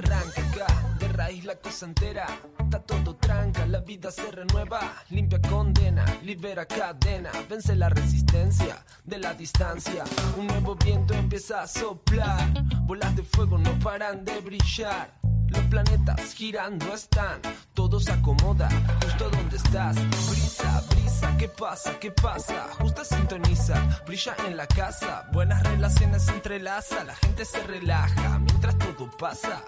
arranca 0.00 0.42
acá, 0.42 0.66
de 0.98 1.08
raíz 1.08 1.44
la 1.44 1.56
cosa 1.56 1.86
entera. 1.86 2.26
Está 2.58 2.80
todo 2.80 3.16
tranca, 3.16 3.66
la 3.66 3.80
vida 3.80 4.10
se 4.10 4.30
renueva, 4.30 4.80
limpia 5.10 5.40
condena, 5.40 6.04
libera 6.22 6.66
cadena, 6.66 7.30
vence 7.48 7.74
la 7.74 7.88
resistencia 7.88 8.84
de 9.04 9.18
la 9.18 9.34
distancia. 9.34 10.04
Un 10.36 10.46
nuevo 10.46 10.76
viento 10.76 11.14
empieza 11.14 11.62
a 11.62 11.66
soplar, 11.66 12.40
bolas 12.82 13.14
de 13.16 13.22
fuego 13.22 13.58
no 13.58 13.78
paran 13.80 14.24
de 14.24 14.40
brillar. 14.40 15.19
Los 15.50 15.62
planetas 15.64 16.34
girando 16.34 16.94
están, 16.94 17.40
todo 17.74 17.98
se 18.00 18.12
acomoda 18.12 18.68
justo 19.02 19.30
donde 19.30 19.56
estás. 19.56 19.96
Brisa, 20.30 20.82
brisa, 20.90 21.36
¿qué 21.36 21.48
pasa? 21.48 21.98
¿Qué 21.98 22.10
pasa? 22.10 22.68
Justa 22.78 23.04
sintoniza, 23.04 23.74
brilla 24.06 24.36
en 24.46 24.56
la 24.56 24.66
casa. 24.66 25.28
Buenas 25.32 25.62
relaciones 25.64 26.22
se 26.22 26.32
entrelaza, 26.32 27.04
la 27.04 27.16
gente 27.16 27.44
se 27.44 27.62
relaja 27.66 28.38
mientras 28.38 28.78
todo 28.78 29.10
pasa. 29.18 29.62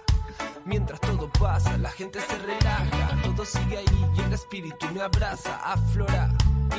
Mientras 0.65 0.99
todo 1.01 1.29
pasa, 1.29 1.77
la 1.77 1.91
gente 1.91 2.19
se 2.21 2.37
relaja, 2.39 3.21
todo 3.23 3.45
sigue 3.45 3.77
ahí 3.77 4.05
y 4.15 4.21
el 4.21 4.33
espíritu 4.33 4.87
me 4.93 5.01
abraza, 5.01 5.57
aflora 5.57 6.29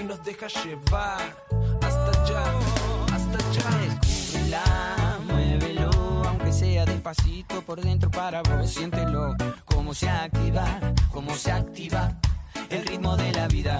y 0.00 0.02
nos 0.04 0.24
deja 0.24 0.46
llevar 0.46 1.36
hasta 1.82 2.22
allá, 2.22 2.44
hasta 3.12 3.38
allá. 3.38 4.93
Sea 6.74 6.84
despacito 6.84 7.62
por 7.62 7.80
dentro 7.80 8.10
para 8.10 8.42
vos. 8.42 8.68
Siéntelo, 8.68 9.36
cómo 9.64 9.94
se 9.94 10.08
activa, 10.08 10.66
cómo 11.12 11.32
se 11.36 11.52
activa. 11.52 12.12
El 12.68 12.84
ritmo 12.84 13.16
de 13.16 13.30
la 13.30 13.46
vida 13.46 13.78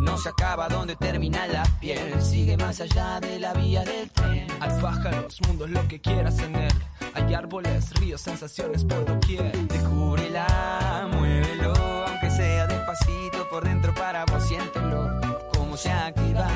no 0.00 0.18
se 0.18 0.28
acaba 0.28 0.68
donde 0.68 0.96
termina 0.96 1.46
la 1.46 1.62
piel. 1.80 2.20
Sigue 2.20 2.58
más 2.58 2.78
allá 2.82 3.20
de 3.20 3.38
la 3.38 3.54
vía 3.54 3.82
del 3.84 4.10
tren. 4.10 4.46
Hay 4.60 4.70
pájaros, 4.82 5.40
mundos, 5.46 5.70
lo 5.70 5.88
que 5.88 5.98
quieras 5.98 6.38
en 6.40 6.56
él. 6.56 6.74
Hay 7.14 7.32
árboles, 7.32 7.94
ríos, 8.00 8.20
sensaciones 8.20 8.84
por 8.84 9.06
doquier. 9.06 9.50
Descúbrela, 9.68 11.08
muévelo, 11.10 11.72
aunque 12.06 12.30
sea 12.30 12.66
despacito 12.66 13.48
por 13.48 13.64
dentro 13.64 13.94
para 13.94 14.26
vos. 14.26 14.46
Siéntelo, 14.46 15.08
cómo 15.54 15.74
se 15.74 15.90
activa, 15.90 16.48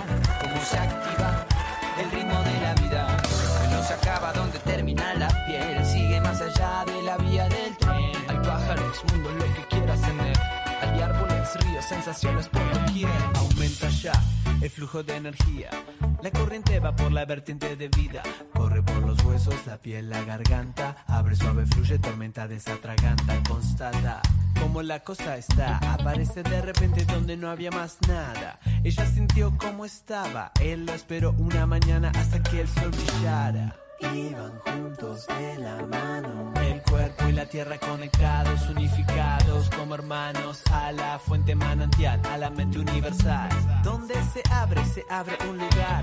cómo 0.43 0.61
se 0.63 0.77
activa. 0.77 1.20
Mundos, 9.11 9.33
lo 9.35 9.55
que 9.55 9.67
quieras 9.69 10.01
en. 10.09 10.21
Hay 10.21 11.01
árboles, 11.01 11.49
ríos, 11.65 11.85
sensaciones 11.85 12.49
por 12.49 12.63
doquier. 12.73 13.11
Aumenta 13.35 13.89
ya 13.89 14.13
el 14.61 14.71
flujo 14.71 15.03
de 15.03 15.17
energía. 15.17 15.71
La 16.23 16.31
corriente 16.31 16.81
va 16.81 16.95
por 16.95 17.13
la 17.13 17.25
vertiente 17.25 17.77
de 17.77 17.89
vida. 17.89 18.23
Corre 18.55 18.83
por 18.83 18.99
los 19.07 19.23
huesos, 19.25 19.55
la 19.67 19.79
piel, 19.79 20.11
la 20.11 20.23
garganta. 20.25 20.97
Abre 21.07 21.37
suave, 21.37 21.67
fluye, 21.67 21.99
tormenta 21.99 22.49
desatraganta. 22.49 23.43
Constata 23.49 24.23
cómo 24.61 24.83
la 24.83 25.01
cosa 25.01 25.37
está. 25.37 25.79
Aparece 25.79 26.43
de 26.43 26.61
repente 26.63 27.05
donde 27.05 27.37
no 27.37 27.51
había 27.51 27.71
más 27.71 27.99
nada. 28.09 28.59
Ella 28.85 29.07
sintió 29.07 29.57
cómo 29.59 29.85
estaba. 29.85 30.53
Él 30.61 30.87
lo 30.87 30.93
esperó 30.93 31.35
una 31.39 31.67
mañana 31.67 32.13
hasta 32.15 32.43
que 32.43 32.61
el 32.61 32.69
sol 32.69 32.91
brillara. 32.91 33.77
Iban 34.01 34.59
juntos 34.61 35.27
de 35.27 35.59
la 35.59 35.77
mano. 35.87 36.53
El 36.61 36.83
cuerpo 36.83 37.29
y 37.29 37.33
la 37.33 37.47
tierra 37.47 37.79
conectados, 37.79 38.69
unificados 38.69 39.69
como 39.71 39.95
hermanos 39.95 40.63
a 40.73 40.91
la 40.93 41.19
fuente 41.19 41.55
manantial, 41.55 42.21
a 42.31 42.39
la 42.39 42.51
mente 42.51 42.79
universal. 42.79 43.49
Donde 43.85 44.15
se 44.33 44.43
abre, 44.51 44.85
se 44.87 45.05
abre 45.11 45.37
un 45.49 45.59
lugar. 45.59 46.03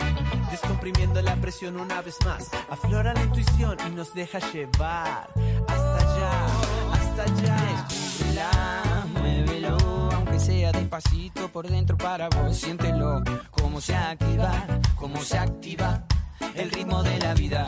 Descomprimiendo 0.52 1.22
la 1.22 1.36
presión 1.38 1.80
una 1.80 2.02
vez 2.02 2.16
más. 2.26 2.50
Aflora 2.70 3.14
la 3.14 3.23
intuición 3.23 3.78
y 3.88 3.89
nos 3.92 4.14
deja 4.14 4.39
llevar. 4.52 5.30
Hasta 5.67 5.98
allá, 5.98 6.45
hasta 6.94 7.23
allá. 7.23 7.86
Descúbrela, 7.89 9.08
muévelo, 9.14 9.78
aunque 10.14 10.39
sea 10.39 10.72
despacito 10.72 11.50
por 11.50 11.67
dentro 11.67 11.98
para 11.98 12.30
vos. 12.30 12.55
Siéntelo, 12.55 13.23
cómo 13.52 13.82
se 13.82 13.95
activa, 13.95 14.52
cómo 14.95 15.21
se 15.21 15.38
activa. 15.38 16.07
El 16.55 16.71
ritmo 16.71 17.03
de 17.03 17.20
la 17.20 17.33
vida 17.33 17.65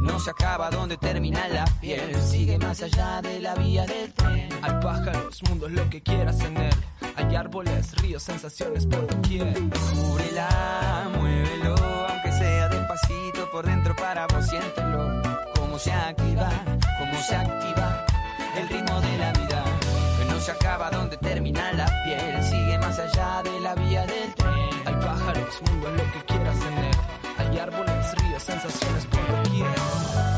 no 0.00 0.18
se 0.18 0.30
acaba 0.30 0.70
donde 0.70 0.96
termina 0.96 1.48
la 1.48 1.64
piel. 1.80 2.14
Sigue 2.20 2.58
más 2.58 2.82
allá 2.82 3.22
de 3.22 3.40
la 3.40 3.54
vía 3.54 3.86
del 3.86 4.12
tren. 4.12 4.48
Hay 4.62 4.72
pájaros, 4.82 5.42
mundos, 5.48 5.70
lo 5.72 5.88
que 5.88 6.02
quieras 6.02 6.40
en 6.40 6.56
él. 6.56 6.74
Hay 7.16 7.34
árboles, 7.34 7.94
ríos, 8.02 8.22
sensaciones 8.22 8.86
por 8.86 9.06
doquier. 9.06 9.60
Descúbrela, 9.60 11.10
muévelo, 11.16 11.74
aunque 12.08 12.32
sea 12.32 12.68
despacito 12.68 13.50
por 13.50 13.64
dentro 13.66 13.94
para 13.96 14.26
vos. 14.26 14.46
Siéntelo, 14.46 15.22
cómo 15.54 15.78
se 15.78 15.92
activa, 15.92 16.50
cómo 16.98 17.22
se 17.22 17.36
activa. 17.36 18.06
El 18.56 18.68
ritmo 18.68 19.00
de 19.00 19.18
la 19.18 19.32
vida 19.32 19.64
se 20.44 20.50
acaba 20.50 20.90
donde 20.90 21.16
termina 21.16 21.72
la 21.72 21.86
piel. 22.04 22.42
Sigue 22.42 22.78
más 22.78 22.98
allá 22.98 23.42
de 23.42 23.60
la 23.60 23.74
vía 23.74 24.04
del 24.04 24.34
tren. 24.34 24.70
Hay 24.84 24.94
pájaros, 24.94 25.62
mundos, 25.62 25.92
lo 25.92 26.12
que 26.12 26.24
quieras 26.26 26.56
en 26.66 26.78
él. 26.84 26.96
Hay 27.38 27.58
árboles, 27.58 28.14
ríos, 28.16 28.42
sensaciones 28.42 29.06
por 29.06 29.26
doquier. 29.36 30.33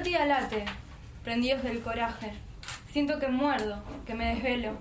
Carótida 0.00 0.24
late, 0.24 0.64
prendidos 1.22 1.62
del 1.62 1.82
coraje. 1.82 2.32
Siento 2.90 3.18
que 3.18 3.28
muerdo, 3.28 3.82
que 4.06 4.14
me 4.14 4.34
desvelo. 4.34 4.72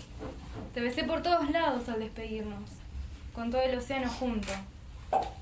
Te 0.74 0.80
besé 0.80 1.04
por 1.04 1.22
todos 1.22 1.52
lados 1.52 1.90
al 1.90 2.00
despedirnos, 2.00 2.70
con 3.34 3.52
todo 3.52 3.62
el 3.62 3.78
océano 3.78 4.08
junto. 4.08 4.48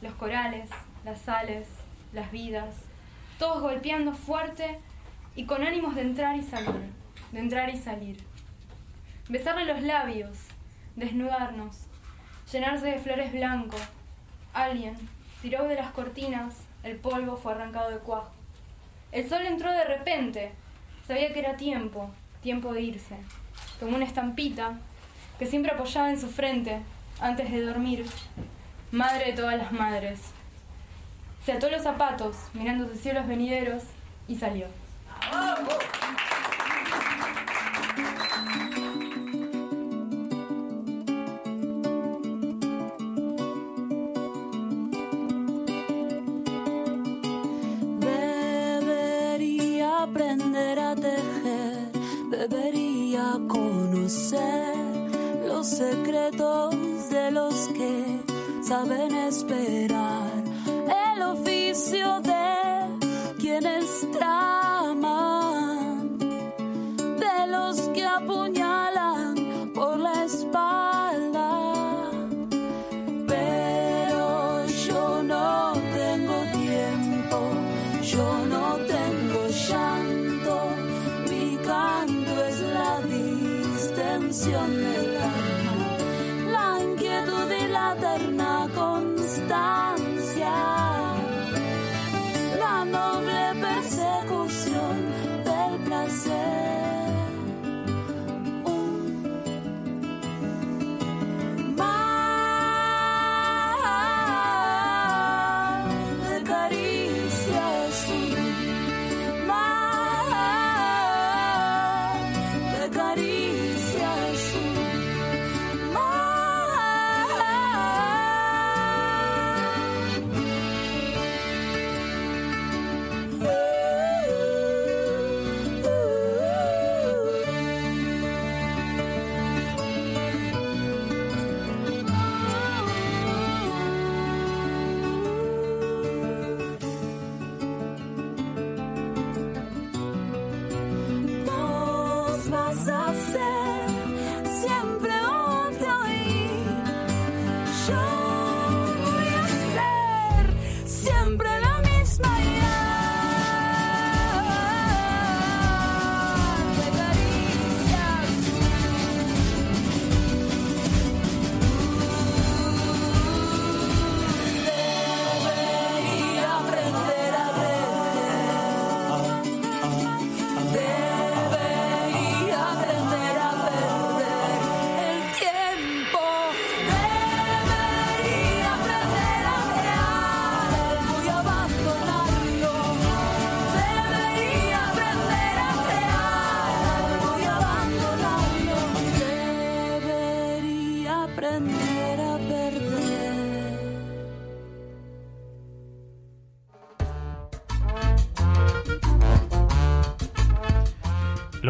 Los 0.01 0.15
corales, 0.15 0.71
las 1.05 1.21
sales, 1.21 1.67
las 2.11 2.31
vidas, 2.31 2.73
todos 3.37 3.61
golpeando 3.61 4.13
fuerte 4.13 4.79
y 5.35 5.45
con 5.45 5.61
ánimos 5.61 5.93
de 5.93 6.01
entrar 6.01 6.35
y 6.37 6.41
salir, 6.41 6.89
de 7.31 7.39
entrar 7.39 7.69
y 7.69 7.77
salir. 7.77 8.17
Besarle 9.29 9.65
los 9.65 9.83
labios, 9.83 10.39
desnudarnos, 10.95 11.81
llenarse 12.51 12.87
de 12.87 12.97
flores 12.97 13.31
blanco. 13.31 13.77
Alguien 14.53 14.95
tiró 15.43 15.65
de 15.65 15.75
las 15.75 15.91
cortinas, 15.91 16.55
el 16.81 16.95
polvo 16.95 17.37
fue 17.37 17.51
arrancado 17.51 17.91
de 17.91 17.99
cuajo. 17.99 18.36
El 19.17 19.27
sol 19.27 19.47
entró 19.47 19.71
de 19.71 19.83
repente. 19.83 20.51
Sabía 21.07 21.33
que 21.33 21.39
era 21.39 21.57
tiempo, 21.57 22.11
tiempo 22.43 22.71
de 22.71 22.81
irse. 22.81 23.15
Como 23.79 23.95
una 23.95 24.05
estampita 24.05 24.73
que 25.39 25.47
siempre 25.47 25.71
apoyaba 25.71 26.11
en 26.11 26.21
su 26.21 26.29
frente 26.29 26.81
antes 27.19 27.49
de 27.49 27.63
dormir. 27.63 28.05
Madre 28.91 29.31
de 29.31 29.33
todas 29.33 29.57
las 29.57 29.71
madres. 29.71 30.19
Se 31.43 31.53
ató 31.53 31.67
los 31.71 31.81
zapatos 31.81 32.35
mirando 32.53 32.87
sus 32.87 32.99
cielos 32.99 33.25
venideros 33.25 33.81
y 34.27 34.35
salió. 34.35 34.67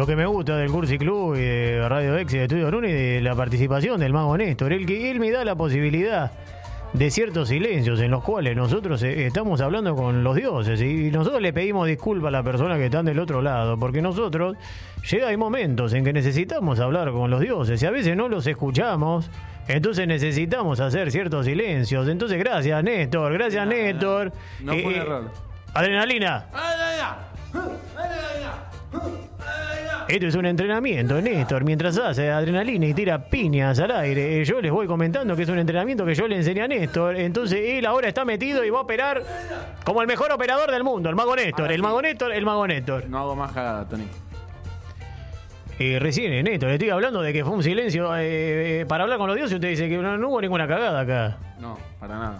Que 0.08 0.16
me 0.16 0.24
gusta 0.26 0.56
del 0.56 0.70
Cursi 0.70 0.96
Club 0.96 1.34
y 1.36 1.40
de 1.40 1.86
Radio 1.86 2.16
Ex 2.16 2.32
y 2.32 2.38
de 2.38 2.44
Estudio 2.44 2.70
Luna 2.70 2.88
y 2.88 2.92
de 2.92 3.20
la 3.20 3.34
participación 3.34 4.00
del 4.00 4.14
Mago 4.14 4.38
Néstor, 4.38 4.72
el 4.72 4.86
que 4.86 5.10
él 5.10 5.20
me 5.20 5.30
da 5.30 5.44
la 5.44 5.54
posibilidad 5.54 6.32
de 6.94 7.10
ciertos 7.10 7.48
silencios 7.48 8.00
en 8.00 8.10
los 8.10 8.24
cuales 8.24 8.56
nosotros 8.56 9.02
eh, 9.02 9.26
estamos 9.26 9.60
hablando 9.60 9.94
con 9.94 10.24
los 10.24 10.34
dioses 10.34 10.80
y 10.80 11.10
nosotros 11.10 11.42
le 11.42 11.52
pedimos 11.52 11.86
disculpas 11.86 12.28
a 12.28 12.30
las 12.30 12.42
personas 12.42 12.78
que 12.78 12.86
están 12.86 13.04
del 13.04 13.18
otro 13.18 13.42
lado, 13.42 13.76
porque 13.76 14.00
nosotros 14.00 14.56
llega 15.10 15.28
hay 15.28 15.36
momentos 15.36 15.92
en 15.92 16.04
que 16.04 16.14
necesitamos 16.14 16.80
hablar 16.80 17.12
con 17.12 17.30
los 17.30 17.40
dioses 17.42 17.82
y 17.82 17.84
a 17.84 17.90
veces 17.90 18.16
no 18.16 18.28
los 18.28 18.46
escuchamos. 18.46 19.30
Entonces 19.68 20.08
necesitamos 20.08 20.80
hacer 20.80 21.10
ciertos 21.10 21.44
silencios. 21.44 22.08
Entonces, 22.08 22.38
gracias, 22.38 22.82
Néstor. 22.82 23.30
Gracias, 23.34 23.66
Néstor. 23.66 24.32
No 24.60 24.72
fue 24.72 24.84
un 24.84 24.92
Eh, 24.92 24.96
eh, 24.96 25.00
error. 25.00 25.30
Adrenalina. 25.74 26.46
Esto 30.08 30.26
es 30.26 30.34
un 30.36 30.46
entrenamiento, 30.46 31.20
Néstor. 31.20 31.64
Mientras 31.64 31.98
hace 31.98 32.30
adrenalina 32.30 32.86
y 32.86 32.94
tira 32.94 33.18
piñas 33.18 33.78
al 33.78 33.90
aire, 33.90 34.40
eh, 34.40 34.44
yo 34.44 34.58
les 34.62 34.72
voy 34.72 34.86
comentando 34.86 35.36
que 35.36 35.42
es 35.42 35.48
un 35.50 35.58
entrenamiento 35.58 36.06
que 36.06 36.14
yo 36.14 36.26
le 36.26 36.36
enseñé 36.36 36.62
a 36.62 36.68
Néstor. 36.68 37.16
Entonces 37.16 37.60
él 37.62 37.84
ahora 37.84 38.08
está 38.08 38.24
metido 38.24 38.64
y 38.64 38.70
va 38.70 38.78
a 38.78 38.82
operar 38.82 39.22
como 39.84 40.00
el 40.00 40.06
mejor 40.06 40.32
operador 40.32 40.70
del 40.70 40.82
mundo, 40.82 41.10
el 41.10 41.14
mago 41.14 41.36
Néstor. 41.36 41.70
El 41.70 41.82
mago 41.82 42.00
Néstor, 42.00 42.32
el 42.32 42.44
mago 42.46 42.66
Néstor. 42.66 43.06
No 43.06 43.18
hago 43.18 43.36
más 43.36 43.52
cagada, 43.52 43.86
Tony. 43.86 44.06
Eh, 45.78 45.98
recién, 46.00 46.32
eh, 46.32 46.42
Néstor, 46.42 46.70
le 46.70 46.74
estoy 46.76 46.90
hablando 46.90 47.20
de 47.20 47.32
que 47.32 47.44
fue 47.44 47.54
un 47.54 47.62
silencio 47.62 48.16
eh, 48.16 48.80
eh, 48.80 48.86
para 48.88 49.04
hablar 49.04 49.18
con 49.18 49.28
los 49.28 49.36
dioses. 49.36 49.56
Usted 49.56 49.68
dice 49.68 49.88
que 49.88 49.98
no, 49.98 50.16
no 50.16 50.28
hubo 50.30 50.40
ninguna 50.40 50.66
cagada 50.66 51.00
acá. 51.00 51.36
No, 51.60 51.78
para 52.00 52.18
nada. 52.18 52.38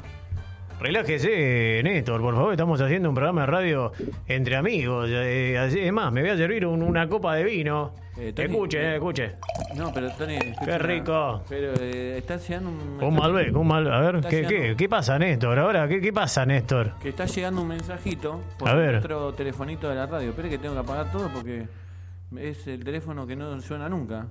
Relájese, 0.81 1.81
Néstor, 1.83 2.21
por 2.21 2.35
favor. 2.35 2.53
Estamos 2.53 2.81
haciendo 2.81 3.09
un 3.09 3.15
programa 3.15 3.41
de 3.43 3.47
radio 3.49 3.93
entre 4.29 4.55
amigos. 4.57 5.09
eh, 5.11 5.59
así- 5.59 5.81
es 5.81 5.93
más, 5.93 6.13
me 6.13 6.21
voy 6.21 6.31
a 6.31 6.37
servir 6.37 6.65
un- 6.67 6.83
una 6.83 7.09
copa 7.09 7.35
de 7.35 7.45
vino. 7.45 7.93
Eh, 8.17 8.33
Tony, 8.33 8.49
escuche, 8.49 8.79
eh, 8.81 8.95
escuche. 8.95 9.33
No, 9.77 9.93
pero 9.93 10.09
Tony. 10.13 10.37
escucha 10.37 10.79
rico. 10.79 11.43
Pero 11.49 11.73
eh, 11.81 12.19
está 12.19 12.37
llegando 12.37 12.71
un. 12.71 13.03
Un 13.05 13.15
Malbec, 13.15 13.57
un 13.57 13.67
Malbec. 13.67 13.93
A 13.93 14.01
ver, 14.01 14.17
Está 14.17 14.29
¿qué, 14.29 14.37
llegando- 14.37 14.57
qué, 14.71 14.77
qué 14.77 14.89
pasa, 14.89 15.19
Néstor? 15.19 15.59
Ahora, 15.59 15.89
¿qué, 15.89 16.01
qué 16.01 16.13
pasa, 16.13 16.47
Néstor? 16.47 16.93
Que 17.03 17.09
está 17.11 17.27
llegando 17.27 17.63
un 17.63 17.69
mensajito 17.69 18.41
por 18.59 18.69
A 18.69 18.75
ver. 18.75 18.97
otro 18.97 19.35
telefonito 19.35 19.89
de 19.89 19.95
la 19.97 20.07
radio. 20.07 20.31
Espere 20.31 20.49
que 20.49 20.59
tengo 20.59 20.75
que 20.75 20.81
apagar 20.81 21.11
todo 21.13 21.29
porque 21.33 21.67
es 22.37 22.67
el 22.69 22.85
teléfono 22.85 23.27
que 23.27 23.35
no 23.37 23.61
suena 23.61 23.89
nunca. 23.89 24.27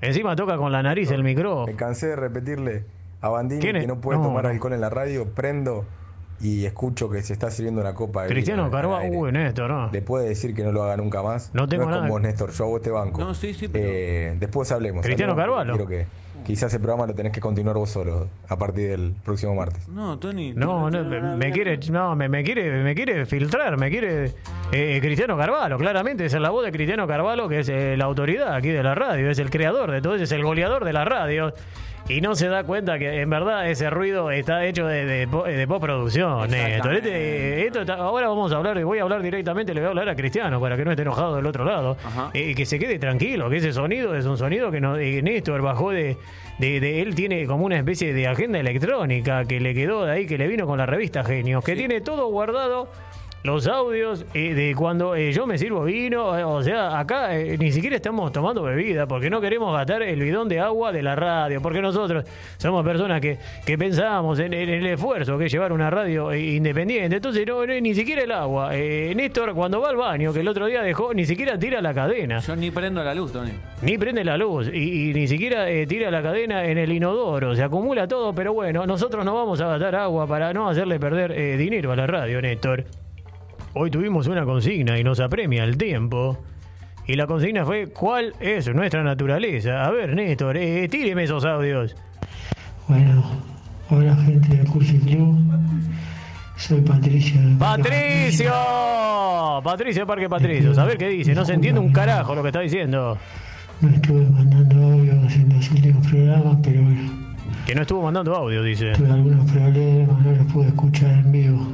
Encima 0.00 0.34
toca 0.36 0.56
con 0.56 0.70
la 0.72 0.82
nariz 0.82 1.10
el 1.10 1.22
micro. 1.24 1.66
Me 1.66 1.74
cansé 1.76 2.08
de 2.08 2.16
repetirle 2.16 2.84
a 3.24 3.28
Bandini 3.30 3.60
¿Quién 3.60 3.76
es? 3.76 3.82
que 3.82 3.88
no 3.88 4.00
puede 4.00 4.18
No, 4.18 4.24
tomar 4.24 4.44
no. 4.44 4.50
alcohol 4.50 4.72
en 4.74 4.80
la 4.80 4.90
radio, 4.90 5.26
prendo 5.34 5.84
y 6.40 6.66
escucho 6.66 7.08
que 7.08 7.22
se 7.22 7.32
está 7.32 7.50
sirviendo 7.50 7.80
una 7.80 7.94
copa 7.94 8.24
de 8.24 8.28
Cristiano 8.28 8.70
aire. 8.98 9.16
Uy, 9.16 9.32
Néstor, 9.32 9.70
no. 9.70 9.90
Le 9.90 10.02
puede 10.02 10.28
decir 10.28 10.54
que 10.54 10.62
no 10.62 10.72
lo 10.72 10.82
haga 10.82 10.96
nunca 10.96 11.22
más. 11.22 11.50
No 11.54 11.66
tengo 11.66 11.84
es 11.84 11.88
nada- 11.88 12.00
con 12.02 12.08
vos, 12.10 12.20
Néstor. 12.20 12.50
Yo 12.50 12.64
a 12.64 12.68
vos 12.68 12.82
te 12.82 12.90
banco. 12.90 13.20
No, 13.22 13.32
sí, 13.34 13.54
sí, 13.54 13.68
pero- 13.68 13.84
Eh, 13.88 14.36
después 14.38 14.70
hablemos. 14.72 15.04
Cristiano 15.04 15.34
Carvalho. 15.34 15.72
Quiero 15.72 15.88
que 15.88 16.06
quizás 16.44 16.74
el 16.74 16.80
programa 16.80 17.06
lo 17.06 17.14
tenés 17.14 17.32
que 17.32 17.40
continuar 17.40 17.76
vos 17.76 17.88
solo 17.88 18.28
a 18.48 18.58
partir 18.58 18.90
del 18.90 19.14
próximo 19.24 19.54
martes. 19.54 19.88
No, 19.88 20.18
Tony. 20.18 20.52
No, 20.52 20.90
no, 20.90 21.02
me, 21.04 21.36
me 21.36 21.50
quiere, 21.52 21.78
no, 21.90 22.14
me, 22.14 22.28
me 22.28 22.42
quiere, 22.44 22.82
me 22.82 22.94
quiere 22.94 23.24
filtrar, 23.24 23.78
me 23.78 23.88
quiere 23.88 24.34
eh, 24.72 24.98
Cristiano 25.00 25.38
Carvalho, 25.38 25.78
claramente 25.78 26.26
esa 26.26 26.36
es 26.36 26.42
la 26.42 26.50
voz 26.50 26.64
de 26.66 26.72
Cristiano 26.72 27.06
Carvalho, 27.06 27.48
que 27.48 27.60
es 27.60 27.68
eh, 27.70 27.96
la 27.96 28.04
autoridad 28.04 28.54
aquí 28.54 28.68
de 28.68 28.82
la 28.82 28.94
radio, 28.94 29.30
es 29.30 29.38
el 29.38 29.48
creador 29.48 29.90
de 29.92 30.02
todo, 30.02 30.16
eso, 30.16 30.24
es 30.24 30.32
el 30.32 30.42
goleador 30.42 30.84
de 30.84 30.92
la 30.92 31.04
radio. 31.06 31.54
Y 32.06 32.20
no 32.20 32.34
se 32.34 32.48
da 32.48 32.64
cuenta 32.64 32.98
que 32.98 33.22
en 33.22 33.30
verdad 33.30 33.66
ese 33.70 33.88
ruido 33.88 34.30
está 34.30 34.66
hecho 34.66 34.86
de, 34.86 35.06
de, 35.06 35.26
po- 35.26 35.44
de 35.44 35.66
postproducción. 35.66 36.50
Néstor. 36.50 36.94
Este, 36.96 37.66
esto 37.66 37.80
está- 37.80 37.94
ahora 37.94 38.28
vamos 38.28 38.52
a 38.52 38.56
hablar, 38.56 38.84
voy 38.84 38.98
a 38.98 39.02
hablar 39.02 39.22
directamente, 39.22 39.72
le 39.72 39.80
voy 39.80 39.86
a 39.86 39.90
hablar 39.90 40.08
a 40.10 40.14
Cristiano 40.14 40.60
para 40.60 40.76
que 40.76 40.84
no 40.84 40.90
esté 40.90 41.00
enojado 41.02 41.34
del 41.36 41.46
otro 41.46 41.64
lado. 41.64 41.96
Eh, 42.34 42.54
que 42.54 42.66
se 42.66 42.78
quede 42.78 42.98
tranquilo, 42.98 43.48
que 43.48 43.56
ese 43.56 43.72
sonido 43.72 44.14
es 44.14 44.26
un 44.26 44.36
sonido 44.36 44.70
que 44.70 44.82
no, 44.82 44.98
eh, 44.98 45.22
Néstor 45.22 45.62
bajó 45.62 45.92
de, 45.92 46.18
de, 46.58 46.78
de- 46.78 47.00
Él 47.00 47.14
tiene 47.14 47.46
como 47.46 47.64
una 47.64 47.78
especie 47.78 48.12
de 48.12 48.28
agenda 48.28 48.58
electrónica 48.60 49.46
que 49.46 49.58
le 49.58 49.72
quedó 49.72 50.04
de 50.04 50.12
ahí, 50.12 50.26
que 50.26 50.36
le 50.36 50.46
vino 50.46 50.66
con 50.66 50.76
la 50.76 50.84
revista 50.84 51.24
Genios, 51.24 51.64
que 51.64 51.74
tiene 51.74 52.02
todo 52.02 52.26
guardado. 52.28 52.90
Los 53.44 53.66
audios 53.66 54.24
eh, 54.32 54.54
de 54.54 54.74
cuando 54.74 55.14
eh, 55.14 55.30
yo 55.30 55.46
me 55.46 55.58
sirvo 55.58 55.84
vino, 55.84 56.34
eh, 56.38 56.42
o 56.44 56.62
sea, 56.62 56.98
acá 56.98 57.38
eh, 57.38 57.58
ni 57.58 57.70
siquiera 57.72 57.96
estamos 57.96 58.32
tomando 58.32 58.62
bebida 58.62 59.06
porque 59.06 59.28
no 59.28 59.38
queremos 59.38 59.70
gastar 59.76 60.02
el 60.02 60.18
bidón 60.18 60.48
de 60.48 60.60
agua 60.60 60.92
de 60.92 61.02
la 61.02 61.14
radio, 61.14 61.60
porque 61.60 61.82
nosotros 61.82 62.24
somos 62.56 62.82
personas 62.82 63.20
que, 63.20 63.36
que 63.66 63.76
pensamos 63.76 64.38
en, 64.38 64.54
en 64.54 64.70
el 64.70 64.86
esfuerzo 64.86 65.36
que 65.36 65.44
es 65.44 65.52
llevar 65.52 65.74
una 65.74 65.90
radio 65.90 66.32
eh, 66.32 66.40
independiente, 66.40 67.16
entonces 67.16 67.46
no, 67.46 67.66
no, 67.66 67.74
ni 67.78 67.94
siquiera 67.94 68.22
el 68.22 68.32
agua. 68.32 68.70
Eh, 68.74 69.12
Néstor 69.14 69.52
cuando 69.52 69.78
va 69.78 69.90
al 69.90 69.96
baño, 69.96 70.32
que 70.32 70.40
el 70.40 70.48
otro 70.48 70.64
día 70.64 70.80
dejó, 70.80 71.12
ni 71.12 71.26
siquiera 71.26 71.58
tira 71.58 71.82
la 71.82 71.92
cadena. 71.92 72.38
Yo 72.38 72.56
ni 72.56 72.70
prendo 72.70 73.04
la 73.04 73.14
luz, 73.14 73.30
Tony. 73.30 73.50
Ni 73.82 73.98
prende 73.98 74.24
la 74.24 74.38
luz 74.38 74.70
y, 74.72 75.10
y 75.10 75.12
ni 75.12 75.28
siquiera 75.28 75.68
eh, 75.68 75.86
tira 75.86 76.10
la 76.10 76.22
cadena 76.22 76.64
en 76.64 76.78
el 76.78 76.90
inodoro. 76.90 77.54
Se 77.54 77.62
acumula 77.62 78.08
todo, 78.08 78.34
pero 78.34 78.54
bueno, 78.54 78.86
nosotros 78.86 79.22
no 79.22 79.34
vamos 79.34 79.60
a 79.60 79.66
gastar 79.66 79.96
agua 79.96 80.26
para 80.26 80.54
no 80.54 80.66
hacerle 80.66 80.98
perder 80.98 81.32
eh, 81.32 81.58
dinero 81.58 81.92
a 81.92 81.96
la 81.96 82.06
radio, 82.06 82.40
Néstor. 82.40 82.86
Hoy 83.74 83.90
tuvimos 83.90 84.26
una 84.28 84.44
consigna 84.44 84.98
y 84.98 85.04
nos 85.04 85.20
apremia 85.20 85.64
el 85.64 85.76
tiempo. 85.76 86.38
Y 87.06 87.14
la 87.14 87.26
consigna 87.26 87.64
fue, 87.64 87.88
¿cuál 87.88 88.32
es 88.40 88.72
nuestra 88.72 89.02
naturaleza? 89.02 89.84
A 89.84 89.90
ver, 89.90 90.14
Néstor, 90.14 90.56
eh, 90.56 90.88
tíreme 90.88 91.24
esos 91.24 91.44
audios. 91.44 91.94
Bueno, 92.88 93.22
hola 93.90 94.14
gente 94.16 94.56
de 94.56 94.64
Cursi 94.64 94.98
Club. 95.00 95.38
Soy 96.56 96.80
Patricio. 96.82 97.40
¡Patricio! 97.58 98.52
Patricio 99.62 100.06
Parque 100.06 100.28
Patricio, 100.28 100.80
a 100.80 100.84
ver 100.84 100.96
qué 100.96 101.08
dice. 101.08 101.34
No 101.34 101.44
se 101.44 101.54
entiende 101.54 101.80
un 101.80 101.92
carajo 101.92 102.34
lo 102.34 102.42
que 102.42 102.48
está 102.48 102.60
diciendo. 102.60 103.18
No 103.80 103.88
estuve 103.88 104.24
mandando 104.30 104.76
audios 104.92 105.34
en 105.34 105.48
los 105.52 105.70
últimos 105.70 106.06
programas, 106.06 106.58
pero 106.62 106.80
bueno, 106.82 107.34
Que 107.66 107.74
no 107.74 107.82
estuvo 107.82 108.02
mandando 108.02 108.34
audio, 108.36 108.62
dice. 108.62 108.92
tuve 108.92 109.10
algunos 109.10 109.50
problemas, 109.50 110.20
no 110.24 110.32
los 110.32 110.52
pude 110.52 110.68
escuchar 110.68 111.10
en 111.10 111.32
vivo. 111.32 111.66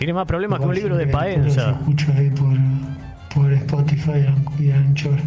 Tiene 0.00 0.14
más 0.14 0.24
problemas 0.26 0.60
que 0.60 0.64
un 0.64 0.74
libro 0.74 0.96
de 0.96 1.06
Paenza. 1.08 1.72
escucho 1.72 2.10
ahí 2.16 2.30
por, 2.30 2.56
por 3.34 3.52
Spotify 3.52 4.24
y 4.58 4.70
Anchor. 4.70 5.18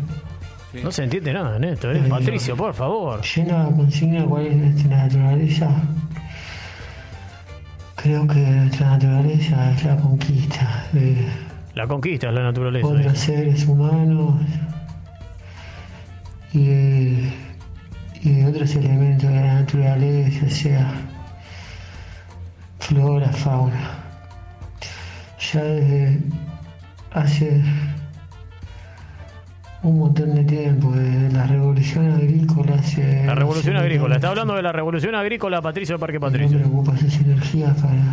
No 0.84 0.92
se 0.92 1.03
entiende 1.03 1.32
nada, 1.32 1.60
Néstor. 1.60 1.96
¿eh? 1.96 2.01
Patricio, 2.10 2.58
por 2.58 2.74
favor. 2.74 3.22
Yendo 3.22 3.56
a 3.56 3.63
la 3.65 3.70
consigna, 3.70 4.25
¿cuál 4.25 4.48
es 4.48 4.56
nuestra 4.56 4.98
naturaleza? 4.98 5.70
Creo 7.98 8.25
que 8.25 8.39
nuestra 8.39 8.89
naturaleza 8.98 9.72
es 9.74 9.84
la 9.86 9.96
conquista 9.98 10.88
de 10.92 11.18
La 11.75 11.86
conquista 11.88 12.30
es 12.30 12.34
la 12.34 12.42
naturaleza. 12.42 12.88
otros 12.88 13.20
seres 13.20 13.68
humanos 13.68 14.42
y 16.51 16.65
de, 16.65 17.34
y 18.24 18.30
de 18.32 18.48
otros 18.48 18.74
elementos 18.75 19.30
de 19.30 19.36
la 19.36 19.53
naturaleza, 19.53 20.50
sea 20.50 20.92
flora, 22.80 23.30
fauna. 23.32 24.00
Ya 25.53 25.63
desde 25.63 26.19
hace 27.12 27.62
un 29.83 30.00
montón 30.00 30.33
de 30.33 30.43
tiempo, 30.45 30.91
desde 30.91 31.31
la 31.31 31.45
revolución 31.45 32.12
agrícola 32.12 32.74
hace... 32.74 33.24
La 33.25 33.36
revolución 33.36 33.75
agrícola. 33.77 34.15
Está 34.15 34.29
hablando 34.29 34.55
de 34.55 34.63
la 34.63 34.72
revolución 34.72 35.13
agrícola, 35.13 35.62
Patricio 35.62 36.00
Parque 36.00 36.19
Patricio. 36.19 36.57
ocupa 36.65 36.98
sus 36.98 37.15
energías 37.17 37.79
para, 37.79 38.03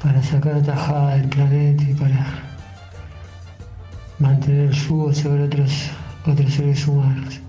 para 0.00 0.22
sacar 0.22 0.62
tajada 0.62 1.16
del 1.16 1.28
planeta 1.28 1.82
y 1.82 1.94
para 1.94 2.26
mantener 4.20 4.66
el 4.66 4.72
yugo 4.72 5.12
sobre 5.12 5.42
otros, 5.42 5.90
otros 6.24 6.52
seres 6.52 6.86
humanos. 6.86 7.40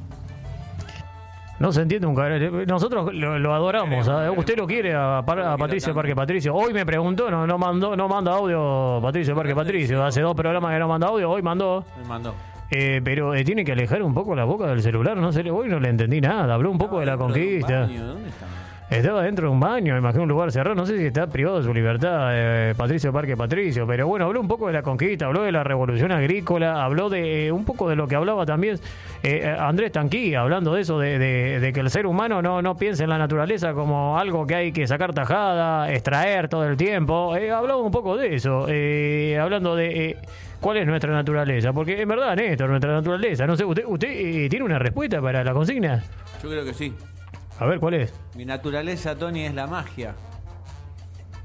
No 1.59 1.71
se 1.73 1.81
entiende 1.81 2.07
un 2.07 2.15
carajo. 2.15 2.55
Nosotros 2.67 3.13
lo, 3.13 3.37
lo 3.37 3.53
adoramos. 3.53 4.07
¿ah? 4.07 4.31
Usted 4.31 4.57
lo 4.57 4.65
quiere 4.65 4.93
a, 4.95 5.21
Par- 5.25 5.39
a 5.41 5.57
Patricio 5.57 5.93
Parque 5.93 6.15
Patricio. 6.15 6.55
Hoy 6.55 6.73
me 6.73 6.85
preguntó, 6.85 7.29
no, 7.29 7.45
no 7.45 7.57
mandó, 7.57 7.95
no 7.97 8.07
manda 8.07 8.31
audio 8.33 8.99
Patricio 9.01 9.35
Parque 9.35 9.53
Patricio. 9.53 10.03
Hace 10.03 10.21
dos 10.21 10.35
programas 10.35 10.73
que 10.73 10.79
no 10.79 10.87
manda 10.87 11.07
audio, 11.07 11.29
hoy 11.29 11.41
mandó. 11.41 11.83
Me 12.01 12.07
mandó. 12.07 12.33
Eh, 12.71 13.01
pero 13.03 13.33
eh, 13.33 13.43
tiene 13.43 13.65
que 13.65 13.71
alejar 13.71 14.01
un 14.03 14.13
poco 14.13 14.35
la 14.35 14.45
boca 14.45 14.67
del 14.67 14.81
celular. 14.81 15.17
No 15.17 15.31
sé, 15.31 15.49
hoy 15.51 15.67
no 15.67 15.79
le 15.79 15.89
entendí 15.89 16.21
nada. 16.21 16.53
Habló 16.53 16.71
un 16.71 16.77
poco 16.77 16.99
de 16.99 17.05
la 17.07 17.17
Dentro 17.17 17.33
de 17.33 17.33
un 17.33 17.49
conquista. 17.49 17.79
baño, 17.81 18.05
¿Dónde 18.07 18.29
está? 18.29 18.45
Estaba 18.89 19.21
dentro 19.21 19.47
de 19.47 19.53
un 19.53 19.59
baño, 19.59 19.95
imagino 19.95 20.23
un 20.23 20.29
lugar 20.29 20.51
cerrado. 20.51 20.73
No 20.75 20.83
sé 20.85 20.97
si 20.97 21.05
está 21.05 21.27
privado 21.27 21.59
de 21.59 21.63
su 21.63 21.71
libertad, 21.73 22.29
eh, 22.33 22.73
Patricio 22.75 23.13
Parque 23.13 23.37
Patricio. 23.37 23.85
Pero 23.85 24.07
bueno, 24.07 24.25
habló 24.25 24.41
un 24.41 24.47
poco 24.47 24.65
de 24.65 24.73
la 24.73 24.81
conquista, 24.81 25.27
habló 25.27 25.43
de 25.43 25.51
la 25.51 25.63
revolución 25.63 26.11
agrícola, 26.11 26.83
habló 26.83 27.07
de 27.07 27.47
eh, 27.47 27.51
un 27.51 27.65
poco 27.65 27.87
de 27.87 27.95
lo 27.95 28.07
que 28.07 28.15
hablaba 28.15 28.47
también 28.47 28.77
eh, 29.21 29.41
eh, 29.43 29.55
Andrés 29.59 29.91
Tanquí, 29.91 30.33
hablando 30.33 30.73
de 30.73 30.81
eso, 30.81 30.97
de, 30.97 31.19
de- 31.19 31.59
de 31.59 31.71
que 31.73 31.81
el 31.81 31.89
ser 31.91 32.07
humano 32.07 32.41
no, 32.41 32.63
no 32.63 32.75
piensa 32.77 33.03
en 33.03 33.11
la 33.11 33.19
naturaleza 33.19 33.73
como 33.73 34.17
algo 34.17 34.47
que 34.47 34.55
hay 34.55 34.71
que 34.71 34.87
sacar 34.87 35.13
tajada, 35.13 35.91
extraer 35.93 36.47
todo 36.49 36.65
el 36.67 36.75
tiempo. 36.75 37.35
Eh, 37.35 37.51
hablaba 37.51 37.81
un 37.83 37.91
poco 37.91 38.17
de 38.17 38.33
eso, 38.35 38.61
hablando 39.39 39.75
de. 39.75 40.17
¿Cuál 40.59 40.77
es 40.77 40.87
nuestra 40.87 41.13
naturaleza? 41.13 41.71
Porque 41.73 42.01
en 42.01 42.07
verdad, 42.09 42.35
Néstor, 42.35 42.69
nuestra 42.69 42.91
naturaleza. 42.91 43.45
No 43.47 43.55
sé, 43.55 43.63
¿usted, 43.63 43.83
usted 43.87 44.09
eh, 44.09 44.47
tiene 44.49 44.65
una 44.65 44.77
respuesta 44.79 45.21
para 45.21 45.41
la 45.43 45.53
consigna? 45.53 46.03
Yo 46.43 46.49
creo 46.49 46.65
que 46.65 46.73
sí. 46.73 46.93
A 47.59 47.65
ver, 47.65 47.79
¿cuál 47.79 47.93
es? 47.95 48.13
Mi 48.35 48.45
naturaleza, 48.45 49.15
Tony, 49.17 49.45
es 49.45 49.53
la 49.53 49.67
magia. 49.67 50.15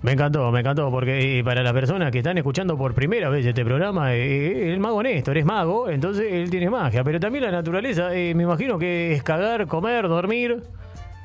Me 0.02 0.12
encantó, 0.12 0.50
me 0.52 0.60
encantó, 0.60 0.90
porque 0.90 1.38
eh, 1.38 1.42
para 1.44 1.62
las 1.62 1.72
personas 1.72 2.12
que 2.12 2.18
están 2.18 2.36
escuchando 2.36 2.76
por 2.76 2.92
primera 2.94 3.30
vez 3.30 3.44
este 3.46 3.64
programa, 3.64 4.14
eh, 4.14 4.70
el 4.72 4.78
mago 4.78 5.02
Néstor 5.02 5.38
es 5.38 5.46
mago, 5.46 5.88
entonces 5.88 6.26
él 6.30 6.50
tiene 6.50 6.68
magia, 6.68 7.02
pero 7.02 7.18
también 7.18 7.44
la 7.44 7.50
naturaleza, 7.50 8.14
eh, 8.14 8.34
me 8.34 8.42
imagino 8.42 8.78
que 8.78 9.14
es 9.14 9.22
cagar, 9.22 9.66
comer, 9.66 10.06
dormir, 10.06 10.62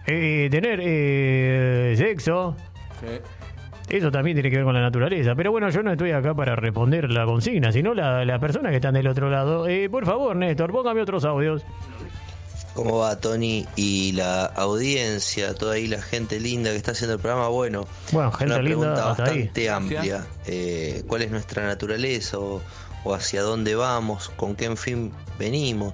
eh, 0.08 0.48
tener 0.50 0.80
eh, 0.82 1.94
sexo, 1.98 2.56
Sí. 3.02 3.20
eso 3.98 4.12
también 4.12 4.36
tiene 4.38 4.50
que 4.50 4.56
ver 4.58 4.66
con 4.66 4.74
la 4.74 4.82
naturaleza. 4.82 5.36
Pero 5.36 5.52
bueno, 5.52 5.70
yo 5.70 5.84
no 5.84 5.92
estoy 5.92 6.12
acá 6.12 6.34
para 6.34 6.56
responder 6.56 7.12
la 7.12 7.26
consigna, 7.26 7.74
sino 7.74 7.94
la, 7.94 8.24
la 8.24 8.40
persona 8.40 8.70
que 8.70 8.78
están 8.78 8.94
del 8.94 9.08
otro 9.08 9.30
lado. 9.30 9.68
Eh, 9.68 9.90
por 9.90 10.06
favor, 10.06 10.36
Néstor, 10.38 10.72
póngame 10.72 11.02
otros 11.02 11.26
audios. 11.26 11.66
¿Cómo 12.84 13.00
va 13.00 13.20
Tony 13.20 13.66
y 13.76 14.14
la 14.14 14.46
audiencia, 14.46 15.54
toda 15.54 15.74
ahí 15.74 15.88
la 15.88 16.02
gente 16.02 16.40
linda 16.40 16.72
que 16.72 16.78
está 16.78 16.92
haciendo 16.92 17.16
el 17.16 17.20
programa? 17.20 17.48
Bueno, 17.50 17.88
gente 18.10 18.46
una 18.46 18.62
linda, 18.62 18.62
pregunta 18.62 19.04
ahí. 19.04 19.18
bastante 19.18 19.70
amplia. 19.70 20.28
Eh, 20.46 21.04
¿Cuál 21.08 21.24
es 21.24 21.32
nuestra 21.32 21.66
naturaleza 21.68 22.40
o, 22.40 22.62
o 23.04 23.14
hacia 23.14 23.42
dónde 23.42 23.76
vamos? 23.76 24.30
¿Con 24.36 24.56
qué 24.56 24.66
en 24.66 24.78
fin 24.78 25.12
venimos? 25.38 25.94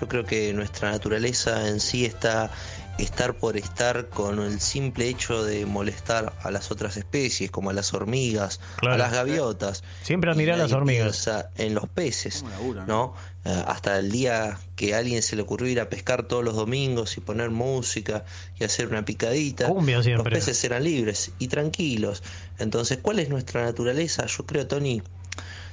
Yo 0.00 0.06
creo 0.06 0.24
que 0.24 0.52
nuestra 0.52 0.90
naturaleza 0.90 1.66
en 1.68 1.80
sí 1.80 2.04
está 2.04 2.50
estar 2.98 3.34
por 3.34 3.56
estar 3.56 4.08
con 4.08 4.40
el 4.40 4.60
simple 4.60 5.08
hecho 5.08 5.44
de 5.44 5.64
molestar 5.66 6.32
a 6.42 6.50
las 6.50 6.72
otras 6.72 6.96
especies, 6.96 7.48
como 7.50 7.70
a 7.70 7.72
las 7.72 7.94
hormigas, 7.94 8.58
Claro. 8.76 8.96
a 8.96 8.98
las 8.98 9.12
gaviotas. 9.12 9.84
Siempre 10.02 10.30
admirar 10.32 10.56
a 10.56 10.64
las 10.64 10.72
hormigas. 10.72 11.28
en 11.56 11.74
los 11.74 11.88
peces, 11.88 12.40
¿Cómo 12.40 12.50
laburan, 12.50 12.86
¿no? 12.88 13.14
Eh, 13.48 13.64
hasta 13.66 13.98
el 13.98 14.10
día 14.10 14.58
que 14.76 14.94
a 14.94 14.98
alguien 14.98 15.22
se 15.22 15.34
le 15.34 15.40
ocurrió 15.40 15.70
ir 15.70 15.80
a 15.80 15.88
pescar 15.88 16.24
todos 16.24 16.44
los 16.44 16.54
domingos 16.54 17.16
y 17.16 17.22
poner 17.22 17.48
música 17.48 18.26
y 18.60 18.64
hacer 18.64 18.88
una 18.88 19.06
picadita, 19.06 19.68
los 19.68 20.24
peces 20.24 20.62
eran 20.64 20.84
libres 20.84 21.30
y 21.38 21.48
tranquilos. 21.48 22.22
Entonces, 22.58 22.98
¿cuál 23.00 23.20
es 23.20 23.30
nuestra 23.30 23.64
naturaleza? 23.64 24.26
Yo 24.26 24.44
creo, 24.44 24.66
Tony, 24.66 25.02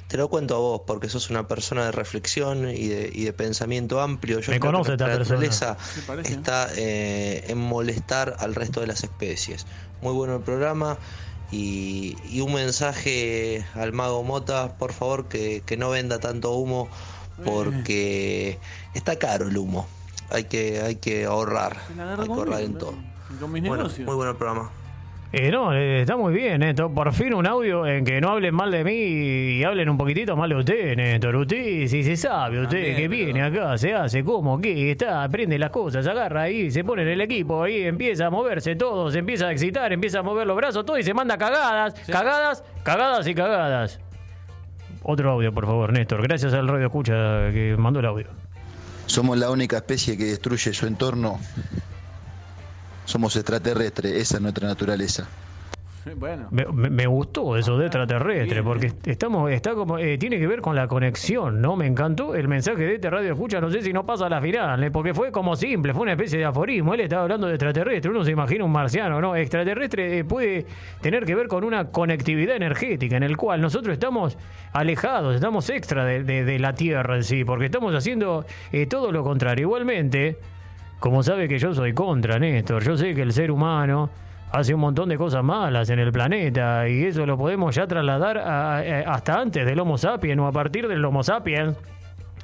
te 0.08 0.16
lo 0.16 0.30
cuento 0.30 0.56
a 0.56 0.60
vos, 0.60 0.82
porque 0.88 1.10
sos 1.10 1.30
una 1.30 1.50
persona 1.50 1.84
de 1.84 1.92
reflexión 1.92 2.70
y 2.70 2.88
de, 2.88 3.12
y 3.14 3.26
de 3.26 3.34
pensamiento 3.34 4.00
amplio. 4.00 4.40
Yo 4.40 4.52
Me 4.54 4.60
creo 4.62 4.72
que 4.72 4.78
conoce 4.78 4.92
esta 4.94 5.08
nuestra 5.08 5.36
persona. 5.36 5.76
naturaleza 5.76 6.30
está 6.30 6.70
eh, 6.78 7.44
en 7.50 7.58
molestar 7.58 8.38
al 8.40 8.56
resto 8.56 8.80
de 8.80 8.88
las 8.88 9.04
especies. 9.04 9.66
Muy 10.02 10.14
bueno 10.14 10.38
el 10.38 10.44
programa. 10.44 10.98
Y, 11.52 12.16
y 12.32 12.40
un 12.40 12.54
mensaje 12.54 13.66
al 13.74 13.92
mago 13.92 14.24
Mota, 14.24 14.78
por 14.78 14.94
favor, 14.94 15.28
que, 15.28 15.62
que 15.66 15.76
no 15.76 15.90
venda 15.90 16.20
tanto 16.20 16.54
humo 16.54 16.88
porque 17.44 18.60
está 18.94 19.18
caro 19.18 19.48
el 19.48 19.58
humo. 19.58 19.88
Hay 20.32 20.46
que, 20.46 20.82
hay 20.82 20.96
que 20.96 21.26
ahorrar. 21.26 21.78
Hay 21.90 22.26
que 22.26 22.32
ahorrar 22.34 22.62
en 22.62 22.78
todo. 22.78 22.96
Con 23.40 23.52
mis 23.52 23.64
Bueno, 23.64 23.86
muy 24.06 24.16
bueno 24.16 24.32
el 24.32 24.38
programa. 24.38 24.70
Eh, 25.34 25.52
no, 25.52 25.74
eh, 25.74 26.02
está 26.02 26.16
muy 26.16 26.34
bien, 26.34 26.62
Néstor. 26.62 26.94
Por 26.94 27.12
fin 27.12 27.34
un 27.34 27.46
audio 27.46 27.86
en 27.86 28.06
que 28.06 28.22
no 28.22 28.30
hablen 28.30 28.56
mal 28.56 28.72
de 28.72 28.86
mí 28.86 28.94
y 28.94 29.64
hablen 29.66 29.90
un 29.90 29.98
poquitito 29.98 30.38
mal 30.38 30.50
de 30.50 30.56
usted, 30.56 30.96
Néstor. 30.96 31.36
Usted, 31.36 31.88
si 31.88 32.04
se 32.04 32.16
sabe, 32.16 32.62
usted 32.62 32.78
También, 32.78 32.96
que 32.96 33.10
pero- 33.10 33.26
viene 33.26 33.42
acá, 33.44 33.78
se 33.78 33.94
hace, 33.94 34.24
¿cómo? 34.24 34.62
¿Qué? 34.62 34.92
Está, 34.92 35.24
aprende 35.24 35.60
las 35.60 35.72
cosas, 35.72 36.08
agarra 36.08 36.44
ahí, 36.44 36.72
se 36.72 36.86
pone 36.86 37.02
en 37.02 37.10
el 37.10 37.22
equipo, 37.22 37.64
ahí 37.64 37.82
empieza 37.84 38.28
a 38.28 38.30
moverse 38.30 38.78
todo, 38.78 39.12
se 39.12 39.20
empieza 39.20 39.48
a 39.48 39.52
excitar, 39.52 39.92
empieza 39.92 40.20
a 40.20 40.24
mover 40.24 40.48
los 40.48 40.56
brazos, 40.56 40.86
todo 40.86 40.98
y 40.98 41.04
se 41.04 41.14
manda 41.14 41.38
cagadas, 41.38 41.96
cagadas, 42.10 42.64
cagadas 42.84 43.28
y 43.28 43.36
cagadas. 43.36 44.00
Otro 45.08 45.30
audio, 45.30 45.54
por 45.54 45.68
favor, 45.68 45.94
Néstor. 45.94 46.24
Gracias 46.24 46.52
al 46.54 46.68
radio 46.68 46.88
escucha 46.88 47.14
que 47.52 47.76
mandó 47.78 48.00
el 48.00 48.08
audio. 48.08 48.26
Somos 49.06 49.38
la 49.38 49.52
única 49.52 49.78
especie 49.78 50.18
que 50.18 50.26
destruye 50.26 50.74
su 50.74 50.88
entorno. 50.88 51.40
Somos 53.06 53.36
extraterrestres, 53.36 54.14
esa 54.14 54.38
es 54.38 54.42
nuestra 54.42 54.68
naturaleza. 54.68 55.28
Bueno. 56.18 56.48
Me, 56.52 56.66
me- 56.90 57.08
gustó 57.08 57.58
eso 57.58 57.78
de 57.78 57.86
extraterrestre, 57.88 58.62
porque 58.64 58.92
estamos, 59.06 59.52
está 59.52 59.74
como, 59.74 59.98
eh, 59.98 60.18
tiene 60.18 60.38
que 60.40 60.48
ver 60.48 60.62
con 60.62 60.76
la 60.76 60.88
conexión, 60.88 61.62
¿no? 61.62 61.76
Me 61.76 61.88
encantó 61.88 62.36
el 62.36 62.48
mensaje 62.48 62.84
de 62.84 62.96
este 62.96 63.10
radio 63.10 63.32
escucha, 63.34 63.60
no 63.60 63.70
sé 63.72 63.82
si 63.82 63.92
no 63.94 64.06
pasa 64.06 64.26
a 64.28 64.30
la 64.30 64.40
final, 64.42 64.84
¿eh? 64.84 64.92
porque 64.92 65.14
fue 65.14 65.32
como 65.32 65.56
simple, 65.56 65.94
fue 65.94 66.04
una 66.04 66.12
especie 66.14 66.38
de 66.40 66.46
aforismo, 66.46 66.94
él 66.94 67.02
estaba 67.02 67.24
hablando 67.24 67.48
de 67.48 67.54
extraterrestre, 67.56 68.12
uno 68.12 68.24
se 68.24 68.32
imagina 68.32 68.64
un 68.66 68.72
marciano, 68.72 69.20
¿no? 69.22 69.36
Extraterrestre 69.36 70.20
eh, 70.20 70.24
puede 70.24 70.66
tener 71.02 71.26
que 71.26 71.34
ver 71.36 71.48
con 71.48 71.64
una 71.64 71.86
conectividad 71.92 72.56
energética 72.56 73.18
en 73.18 73.24
el 73.24 73.36
cual 73.38 73.62
nosotros 73.62 73.94
estamos 73.94 74.38
alejados, 74.74 75.36
estamos 75.36 75.70
extra 75.70 76.06
de, 76.06 76.24
de- 76.24 76.44
de 76.46 76.60
la 76.60 76.74
Tierra 76.74 77.16
en 77.16 77.24
sí, 77.24 77.44
porque 77.44 77.66
estamos 77.66 77.94
haciendo 77.96 78.46
eh, 78.72 78.86
todo 78.88 79.12
lo 79.12 79.24
contrario. 79.24 79.64
Igualmente, 79.68 80.38
como 81.00 81.24
sabe 81.24 81.48
que 81.48 81.58
yo 81.60 81.74
soy 81.74 81.94
contra, 81.94 82.38
Néstor, 82.40 82.84
yo 82.84 82.96
sé 82.98 83.14
que 83.16 83.22
el 83.22 83.32
ser 83.34 83.52
humano 83.52 84.10
hace 84.56 84.74
un 84.74 84.80
montón 84.80 85.10
de 85.10 85.18
cosas 85.18 85.44
malas 85.44 85.90
en 85.90 86.00
el 86.00 86.12
planeta 86.12 86.88
y 86.88 87.04
eso 87.06 87.26
lo 87.26 87.38
podemos 87.38 87.76
ya 87.76 87.88
trasladar 87.88 88.38
a- 88.38 88.78
a- 88.78 89.14
hasta 89.14 89.40
antes 89.40 89.66
del 89.66 89.80
Homo 89.80 89.98
sapiens 89.98 90.40
o 90.40 90.48
a 90.48 90.52
partir 90.52 90.88
del 90.88 91.04
Homo 91.04 91.24
sapiens. 91.24 91.76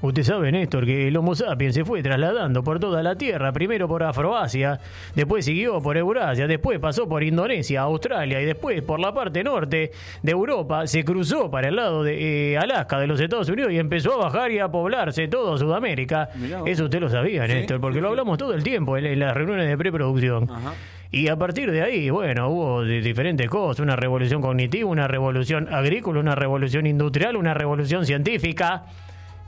Usted 0.04 0.24
sabe, 0.24 0.52
Néstor, 0.52 0.84
que 0.84 1.10
el 1.10 1.16
Homo 1.16 1.36
sapiens 1.36 1.76
se 1.76 1.86
fue 1.86 2.02
trasladando 2.02 2.64
por 2.64 2.80
toda 2.80 3.04
la 3.04 3.14
Tierra, 3.16 3.52
primero 3.54 3.88
por 3.88 4.02
Afroasia, 4.02 4.80
después 5.14 5.46
siguió 5.46 5.80
por 5.80 5.96
Eurasia, 5.96 6.48
después 6.48 6.80
pasó 6.80 7.08
por 7.08 7.22
Indonesia, 7.22 7.82
Australia 7.82 8.42
y 8.42 8.46
después 8.46 8.82
por 8.82 9.00
la 9.00 9.14
parte 9.14 9.44
norte 9.44 9.92
de 10.24 10.32
Europa, 10.32 10.88
se 10.88 11.06
cruzó 11.06 11.52
para 11.52 11.68
el 11.68 11.76
lado 11.76 12.04
de 12.04 12.54
eh, 12.54 12.58
Alaska, 12.58 13.00
de 13.00 13.06
los 13.06 13.22
Estados 13.22 13.48
Unidos 13.50 13.72
y 13.74 13.78
empezó 13.78 14.16
a 14.20 14.26
bajar 14.26 14.52
y 14.52 14.58
a 14.58 14.68
poblarse 14.70 15.28
todo 15.28 15.56
Sudamérica. 15.60 16.30
Eso 16.66 16.86
usted 16.86 17.00
lo 17.00 17.08
sabía, 17.08 17.46
Sí, 17.46 17.54
Néstor, 17.54 17.80
porque 17.80 18.00
sí, 18.00 18.02
lo 18.02 18.08
hablamos 18.10 18.40
todo 18.40 18.56
el 18.56 18.64
tiempo 18.64 18.98
en, 18.98 19.06
en 19.06 19.20
las 19.20 19.36
reuniones 19.36 19.68
de 19.70 19.78
preproducción. 19.78 20.50
Ajá. 20.50 20.74
Y 21.12 21.28
a 21.28 21.36
partir 21.36 21.70
de 21.72 21.82
ahí, 21.82 22.10
bueno, 22.10 22.48
hubo 22.50 22.84
di- 22.84 23.02
diferentes 23.02 23.50
cosas, 23.50 23.82
una 23.82 23.96
revolución 23.98 24.42
cognitiva, 24.42 24.90
una 24.90 25.08
revolución 25.08 25.68
agrícola, 25.74 26.20
una 26.22 26.36
revolución 26.36 26.86
industrial, 26.88 27.36
una 27.36 27.54
revolución 27.54 28.06
científica, 28.06 28.84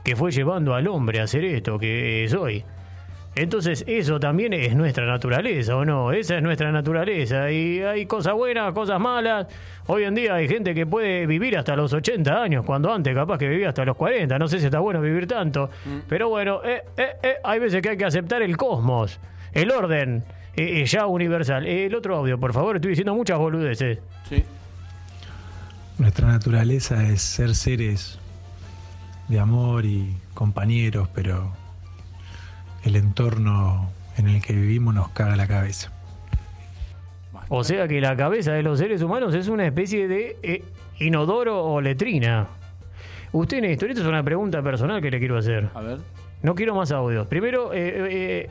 que 0.04 0.14
fue 0.14 0.30
llevando 0.30 0.74
al 0.74 0.86
hombre 0.88 1.20
a 1.20 1.24
hacer 1.24 1.44
esto 1.44 1.78
que 1.78 2.24
es 2.24 2.34
hoy. 2.34 2.62
Entonces, 3.36 3.82
eso 3.88 4.20
también 4.20 4.52
es 4.52 4.76
nuestra 4.76 5.06
naturaleza, 5.06 5.74
¿o 5.74 5.84
no? 5.84 6.12
Esa 6.12 6.36
es 6.36 6.42
nuestra 6.42 6.70
naturaleza. 6.70 7.50
Y 7.50 7.80
hay 7.80 8.06
cosas 8.06 8.34
buenas, 8.34 8.72
cosas 8.74 9.00
malas. 9.00 9.48
Hoy 9.86 10.04
en 10.04 10.14
día 10.14 10.34
hay 10.36 10.46
gente 10.46 10.72
que 10.72 10.86
puede 10.86 11.26
vivir 11.26 11.56
hasta 11.58 11.74
los 11.74 11.92
80 11.92 12.42
años, 12.42 12.64
cuando 12.64 12.92
antes 12.92 13.12
capaz 13.12 13.38
que 13.38 13.48
vivía 13.48 13.70
hasta 13.70 13.84
los 13.84 13.96
40. 13.96 14.38
No 14.38 14.46
sé 14.46 14.60
si 14.60 14.66
está 14.66 14.78
bueno 14.78 15.00
vivir 15.00 15.26
tanto. 15.26 15.68
Pero 16.08 16.28
bueno, 16.28 16.60
eh, 16.64 16.82
eh, 16.96 17.06
eh, 17.24 17.34
hay 17.42 17.58
veces 17.58 17.82
que 17.82 17.88
hay 17.88 17.96
que 17.96 18.04
aceptar 18.04 18.40
el 18.40 18.56
cosmos, 18.56 19.18
el 19.52 19.72
orden, 19.72 20.22
eh, 20.56 20.82
eh, 20.82 20.86
ya 20.86 21.06
universal. 21.06 21.66
Eh, 21.66 21.86
el 21.86 21.94
otro 21.94 22.16
audio, 22.16 22.38
por 22.38 22.52
favor, 22.52 22.76
estoy 22.76 22.90
diciendo 22.90 23.14
muchas 23.14 23.38
boludeces. 23.38 23.98
Sí. 24.28 24.44
Nuestra 25.98 26.26
naturaleza 26.28 27.06
es 27.08 27.22
ser 27.22 27.54
seres 27.54 28.18
de 29.28 29.38
amor 29.38 29.84
y 29.84 30.16
compañeros, 30.34 31.08
pero 31.14 31.52
el 32.84 32.96
entorno 32.96 33.90
en 34.16 34.28
el 34.28 34.42
que 34.42 34.52
vivimos 34.52 34.94
nos 34.94 35.08
caga 35.10 35.36
la 35.36 35.46
cabeza. 35.46 35.90
O 37.48 37.62
sea 37.62 37.86
que 37.86 38.00
la 38.00 38.16
cabeza 38.16 38.52
de 38.52 38.62
los 38.62 38.78
seres 38.78 39.02
humanos 39.02 39.34
es 39.34 39.48
una 39.48 39.66
especie 39.66 40.08
de 40.08 40.36
eh, 40.42 40.64
inodoro 40.98 41.62
o 41.64 41.80
letrina. 41.80 42.48
Usted, 43.32 43.60
Néstor, 43.60 43.90
esto 43.90 44.02
es 44.02 44.08
una 44.08 44.22
pregunta 44.22 44.62
personal 44.62 45.02
que 45.02 45.10
le 45.10 45.18
quiero 45.18 45.36
hacer. 45.36 45.68
A 45.74 45.80
ver. 45.80 45.98
No 46.42 46.54
quiero 46.54 46.74
más 46.74 46.92
audios. 46.92 47.26
Primero, 47.26 47.72
eh, 47.72 47.88
eh, 47.88 48.08
eh, 48.10 48.50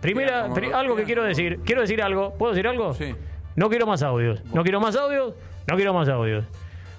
primera, 0.00 0.52
pri- 0.52 0.72
algo 0.72 0.96
que 0.96 1.04
quiero 1.04 1.24
decir. 1.24 1.60
Quiero 1.64 1.80
decir 1.82 2.02
algo. 2.02 2.34
¿Puedo 2.34 2.52
decir 2.52 2.66
algo? 2.66 2.94
Sí. 2.94 3.14
No 3.56 3.68
quiero 3.68 3.86
más 3.86 4.02
audios. 4.02 4.42
No 4.54 4.62
quiero 4.62 4.80
más 4.80 4.94
audios. 4.96 5.34
No 5.66 5.74
quiero 5.76 5.92
más 5.92 6.08
audios. 6.08 6.44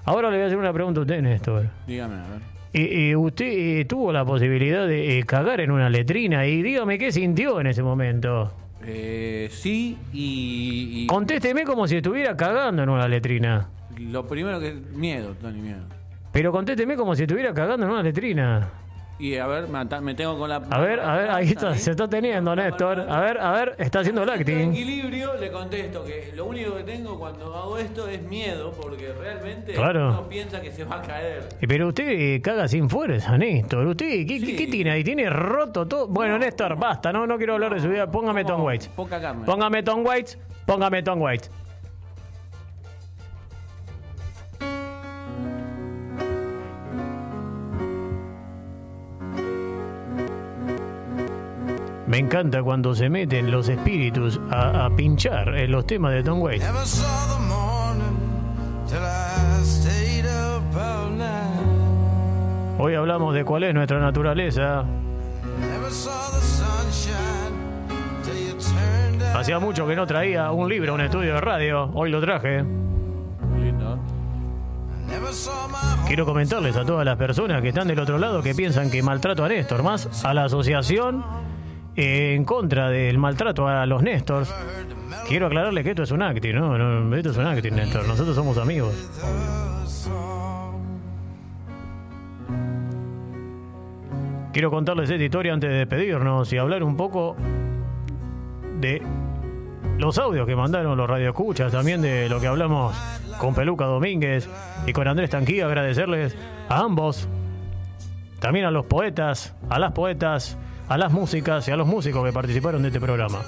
Ahora 0.05 0.29
le 0.29 0.37
voy 0.37 0.43
a 0.43 0.47
hacer 0.47 0.57
una 0.57 0.73
pregunta 0.73 0.99
a 0.99 1.03
usted, 1.03 1.21
Néstor. 1.21 1.67
Dígame, 1.87 2.15
a 2.15 2.27
ver. 2.29 2.41
eh, 2.73 3.09
eh, 3.11 3.15
usted 3.15 3.45
eh, 3.81 3.85
tuvo 3.85 4.11
la 4.11 4.25
posibilidad 4.25 4.87
de 4.87 5.19
eh, 5.19 5.23
cagar 5.23 5.61
en 5.61 5.71
una 5.71 5.89
letrina 5.89 6.45
y 6.47 6.61
dígame 6.61 6.97
qué 6.97 7.11
sintió 7.11 7.59
en 7.61 7.67
ese 7.67 7.83
momento. 7.83 8.51
Eh, 8.83 9.49
sí, 9.51 9.97
y, 10.13 11.03
y 11.03 11.07
Contésteme 11.07 11.63
como 11.63 11.85
si 11.87 11.97
estuviera 11.97 12.35
cagando 12.35 12.81
en 12.83 12.89
una 12.89 13.07
letrina. 13.07 13.67
lo 13.97 14.25
primero 14.27 14.59
que 14.59 14.73
miedo, 14.73 15.35
Tony, 15.41 15.59
miedo. 15.61 15.81
Pero 16.31 16.51
contésteme 16.51 16.95
como 16.95 17.15
si 17.15 17.23
estuviera 17.23 17.53
cagando 17.53 17.85
en 17.85 17.91
una 17.91 18.03
letrina. 18.03 18.69
Y 19.19 19.35
a 19.35 19.47
ver, 19.47 19.67
me, 19.67 20.15
tengo 20.15 20.37
con 20.39 20.47
la... 20.47 20.55
A 20.69 20.79
ver, 20.79 21.01
a 21.01 21.17
ver, 21.17 21.29
ahí 21.29 21.49
está, 21.49 21.75
se 21.75 21.91
está 21.91 22.07
teniendo, 22.07 22.55
Néstor. 22.55 23.01
A 23.01 23.19
ver, 23.19 23.37
a 23.37 23.51
ver, 23.51 23.75
está 23.77 23.99
haciendo 23.99 24.23
el 24.23 24.29
acting. 24.29 24.71
equilibrio 24.71 25.33
le 25.35 25.51
contesto 25.51 26.05
que 26.05 26.31
lo 26.37 26.45
único 26.45 26.77
que 26.77 26.83
tengo 26.83 27.19
cuando 27.19 27.53
hago 27.53 27.77
esto 27.77 28.07
es 28.07 28.21
miedo, 28.21 28.71
porque 28.81 29.11
realmente 29.11 29.73
Claro. 29.73 30.07
uno 30.07 30.29
piensa 30.29 30.61
que 30.61 30.71
se 30.71 30.85
va 30.85 30.99
a 30.99 31.01
caer. 31.01 31.49
Pero 31.67 31.89
usted 31.89 32.41
caga 32.41 32.69
sin 32.69 32.89
fuerza, 32.89 33.37
Néstor. 33.37 33.87
¿Usted 33.87 34.25
qué, 34.25 34.39
qué- 34.39 34.55
qué 34.55 34.67
tiene 34.67 34.91
ahí? 34.91 35.03
¿Tiene 35.03 35.29
roto 35.29 35.85
todo? 35.85 36.07
Bueno, 36.07 36.39
Néstor, 36.39 36.77
basta, 36.77 37.11
no, 37.11 37.27
no 37.27 37.37
quiero 37.37 37.55
hablar 37.55 37.73
de 37.73 37.81
su 37.81 37.89
vida. 37.89 38.09
Póngame 38.09 38.45
Tom 38.45 38.63
Waits. 38.63 38.87
Póngame 39.45 39.83
Tom 39.83 40.05
Waits, 40.05 40.37
póngame 40.65 41.03
Tom 41.03 41.21
Waits. 41.21 41.51
Me 52.19 52.25
encanta 52.25 52.61
cuando 52.61 52.93
se 52.93 53.09
meten 53.09 53.49
los 53.49 53.69
espíritus 53.69 54.41
a, 54.51 54.87
a 54.87 54.89
pinchar 54.93 55.55
en 55.55 55.71
los 55.71 55.87
temas 55.87 56.11
de 56.11 56.21
Tom 56.21 56.41
Waits. 56.41 56.65
Hoy 62.77 62.93
hablamos 62.93 63.33
de 63.33 63.45
cuál 63.45 63.63
es 63.63 63.73
nuestra 63.73 64.01
naturaleza. 64.01 64.83
Hacía 69.33 69.59
mucho 69.59 69.87
que 69.87 69.95
no 69.95 70.05
traía 70.05 70.51
un 70.51 70.67
libro, 70.67 70.95
un 70.95 71.01
estudio 71.01 71.35
de 71.35 71.39
radio. 71.39 71.89
Hoy 71.93 72.09
lo 72.09 72.19
traje. 72.19 72.63
My 72.63 73.71
Quiero 76.05 76.25
comentarles 76.25 76.75
a 76.75 76.83
todas 76.83 77.05
las 77.05 77.15
personas 77.15 77.61
que 77.61 77.69
están 77.69 77.87
del 77.87 77.99
otro 77.99 78.17
lado 78.17 78.43
que 78.43 78.53
piensan 78.53 78.91
que 78.91 79.01
maltrato 79.01 79.45
a 79.45 79.47
Néstor, 79.47 79.83
más 79.83 80.25
a 80.25 80.33
la 80.33 80.43
asociación 80.43 81.23
eh, 81.95 82.33
en 82.35 82.43
contra 82.45 82.89
del 82.89 83.17
maltrato 83.17 83.67
a 83.67 83.85
los 83.85 84.01
Néstor. 84.01 84.45
Quiero 85.27 85.47
aclararles 85.47 85.83
que 85.83 85.91
esto 85.91 86.03
es 86.03 86.11
un 86.11 86.21
acting, 86.21 86.55
¿no? 86.55 86.77
no 86.77 87.15
esto 87.15 87.31
es 87.31 87.37
un 87.37 87.45
acting, 87.45 87.73
Néstor. 87.73 88.07
Nosotros 88.07 88.35
somos 88.35 88.57
amigos. 88.57 88.93
Quiero 94.51 94.71
contarles 94.71 95.09
esta 95.09 95.23
historia 95.23 95.53
antes 95.53 95.69
de 95.69 95.77
despedirnos 95.77 96.51
y 96.51 96.57
hablar 96.57 96.83
un 96.83 96.97
poco 96.97 97.35
de 98.79 99.01
los 99.99 100.17
audios 100.17 100.47
que 100.47 100.55
mandaron 100.55 100.97
los 100.97 101.07
radioescuchas, 101.07 101.71
también 101.71 102.01
de 102.01 102.29
lo 102.29 102.39
que 102.39 102.47
hablamos 102.47 102.95
con 103.37 103.53
Peluca 103.53 103.85
Domínguez 103.85 104.49
y 104.87 104.93
con 104.93 105.07
Andrés 105.07 105.29
Tanquí, 105.29 105.61
agradecerles 105.61 106.35
a 106.67 106.79
ambos, 106.79 107.27
también 108.39 108.65
a 108.65 108.71
los 108.71 108.85
poetas, 108.85 109.55
a 109.69 109.77
las 109.77 109.91
poetas, 109.91 110.57
a 110.89 110.97
las 110.97 111.11
músicas 111.11 111.67
y 111.67 111.71
a 111.71 111.77
los 111.77 111.87
músicos 111.87 112.25
que 112.25 112.33
participaron 112.33 112.81
de 112.81 112.89
este 112.89 112.99
programa. 112.99 113.39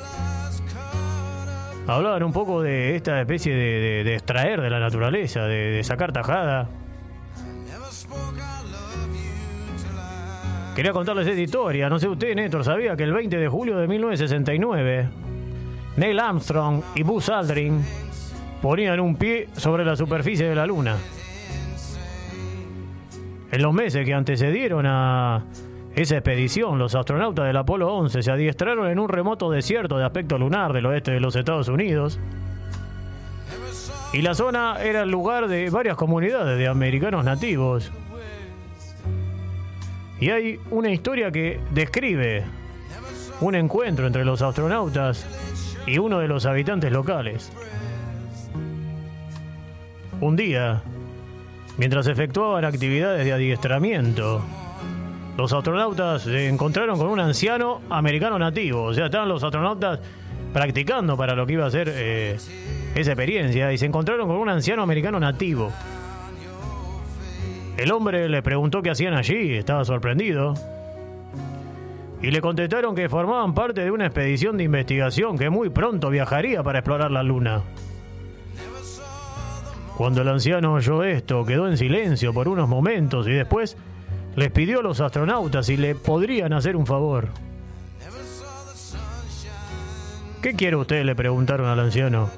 Hablaban 1.88 2.23
un 2.23 2.32
poco 2.32 2.62
de 2.62 2.95
esta 2.95 3.19
especie 3.19 3.54
de, 3.54 4.13
extraer 4.13 4.62
de 4.62 4.69
la 4.69 4.80
naturaleza, 4.80 5.41
de, 5.43 5.71
de 5.71 5.84
sacar 5.84 6.13
tajada. 6.13 6.69
Quería 10.75 10.93
contarles 10.93 11.27
esta 11.27 11.41
historia, 11.41 11.89
no 11.89 11.99
sé 11.99 12.08
usted, 12.08 12.34
Néstor, 12.36 12.63
sabía 12.63 12.95
que 12.95 13.04
el 13.04 13.12
20 13.12 13.38
de 13.38 13.47
julio 13.49 13.77
de 13.77 13.88
1969 13.88 15.10
Neil 15.97 16.19
Armstrong 16.19 16.82
y 16.95 17.04
Buzz 17.04 17.30
Aldrin 17.30 17.84
ponían 18.62 18.99
un 18.99 19.15
pie 19.15 19.49
sobre 19.54 19.84
la 19.84 19.95
superficie 19.95 20.47
de 20.47 20.56
la 20.56 20.65
Luna. 20.65 20.95
En 23.51 23.62
los 23.62 23.73
meses 23.73 24.06
que 24.06 24.13
antecedieron 24.13 24.86
a 24.86 25.43
esa 25.95 26.15
expedición, 26.15 26.80
los 26.80 26.95
astronautas 26.95 27.45
del 27.45 27.58
Apolo 27.58 27.93
11 27.93 28.23
se 28.23 28.32
adiestraron 28.32 28.88
en 28.88 28.97
un 28.97 29.10
remoto 29.10 29.51
desierto 29.51 29.97
de 29.97 30.06
aspecto 30.06 30.38
lunar 30.38 30.71
del 30.71 30.86
oeste 30.86 31.12
de 31.12 31.19
los 31.19 31.36
Estados 31.36 31.67
Unidos. 31.67 32.17
Y 34.13 34.21
la 34.21 34.34
zona 34.34 34.77
era 34.82 35.01
el 35.01 35.10
lugar 35.10 35.47
de 35.49 35.69
varias 35.69 35.97
comunidades 35.97 36.58
de 36.58 36.67
americanos 36.67 37.25
nativos. 37.25 37.91
Y 40.19 40.30
hay 40.30 40.60
una 40.69 40.91
historia 40.91 41.32
que 41.32 41.60
describe 41.71 42.43
un 43.41 43.56
encuentro 43.56 44.08
entre 44.08 44.23
los 44.23 44.41
astronautas 44.41 45.25
y 45.86 45.97
uno 45.97 46.19
de 46.19 46.27
los 46.27 46.45
habitantes 46.45 46.91
locales. 46.91 47.51
Un 50.21 50.36
día, 50.36 50.84
mientras 51.77 52.08
efectuaban 52.08 52.63
actividades 52.63 53.25
de 53.25 53.34
adiestramiento, 53.34 54.41
los 55.38 55.54
astronautas 55.54 56.24
se 56.24 56.48
encontraron 56.48 56.98
con 56.98 57.08
un 57.08 57.20
anciano 57.20 57.82
americano 57.89 58.38
nativo. 58.38 58.84
O 58.84 58.94
sea, 58.94 59.06
estaban 59.06 59.30
los 59.30 59.44
astronautas 59.44 60.00
practicando 60.54 61.15
para 61.15 61.36
lo 61.36 61.46
que 61.46 61.54
iba 61.54 61.65
a 61.65 61.72
ser 61.72 61.89
eh, 61.91 62.38
esa 62.96 63.12
experiencia 63.12 63.72
y 63.72 63.78
se 63.78 63.86
encontraron 63.86 64.28
con 64.28 64.38
un 64.38 64.50
anciano 64.50 64.84
americano 64.84 65.20
nativo. 65.20 65.72
El 67.78 67.91
hombre 67.91 68.28
le 68.30 68.44
preguntó 68.44 68.82
qué 68.82 68.91
hacían 68.91 69.13
allí, 69.13 69.54
estaba 69.54 69.86
sorprendido. 69.86 70.54
Y 72.22 72.30
le 72.30 72.39
contestaron 72.41 72.94
que 72.94 73.10
formaban 73.10 73.56
parte 73.56 73.82
de 73.82 73.89
una 73.89 74.06
expedición 74.06 74.58
de 74.58 74.65
investigación 74.65 75.38
que 75.38 75.50
muy 75.50 75.70
pronto 75.70 76.10
viajaría 76.10 76.62
para 76.62 76.80
explorar 76.80 77.10
la 77.10 77.24
luna. 77.24 77.63
Cuando 79.98 80.22
el 80.22 80.28
anciano 80.28 80.74
oyó 80.74 81.04
esto, 81.04 81.46
quedó 81.46 81.67
en 81.67 81.78
silencio 81.78 82.34
por 82.34 82.48
unos 82.48 82.70
momentos 82.70 83.28
y 83.28 83.32
después 83.32 83.78
les 84.36 84.52
pidió 84.52 84.80
a 84.80 84.84
los 84.84 85.02
astronautas 85.02 85.65
si 85.65 85.78
le 85.78 85.96
podrían 85.96 86.54
hacer 86.54 86.76
un 86.76 86.86
favor. 86.86 87.30
¿Qué 90.41 90.56
quiere 90.56 90.76
usted? 90.76 91.04
le 91.06 91.15
preguntaron 91.15 91.67
al 91.67 91.80
anciano. 91.80 92.30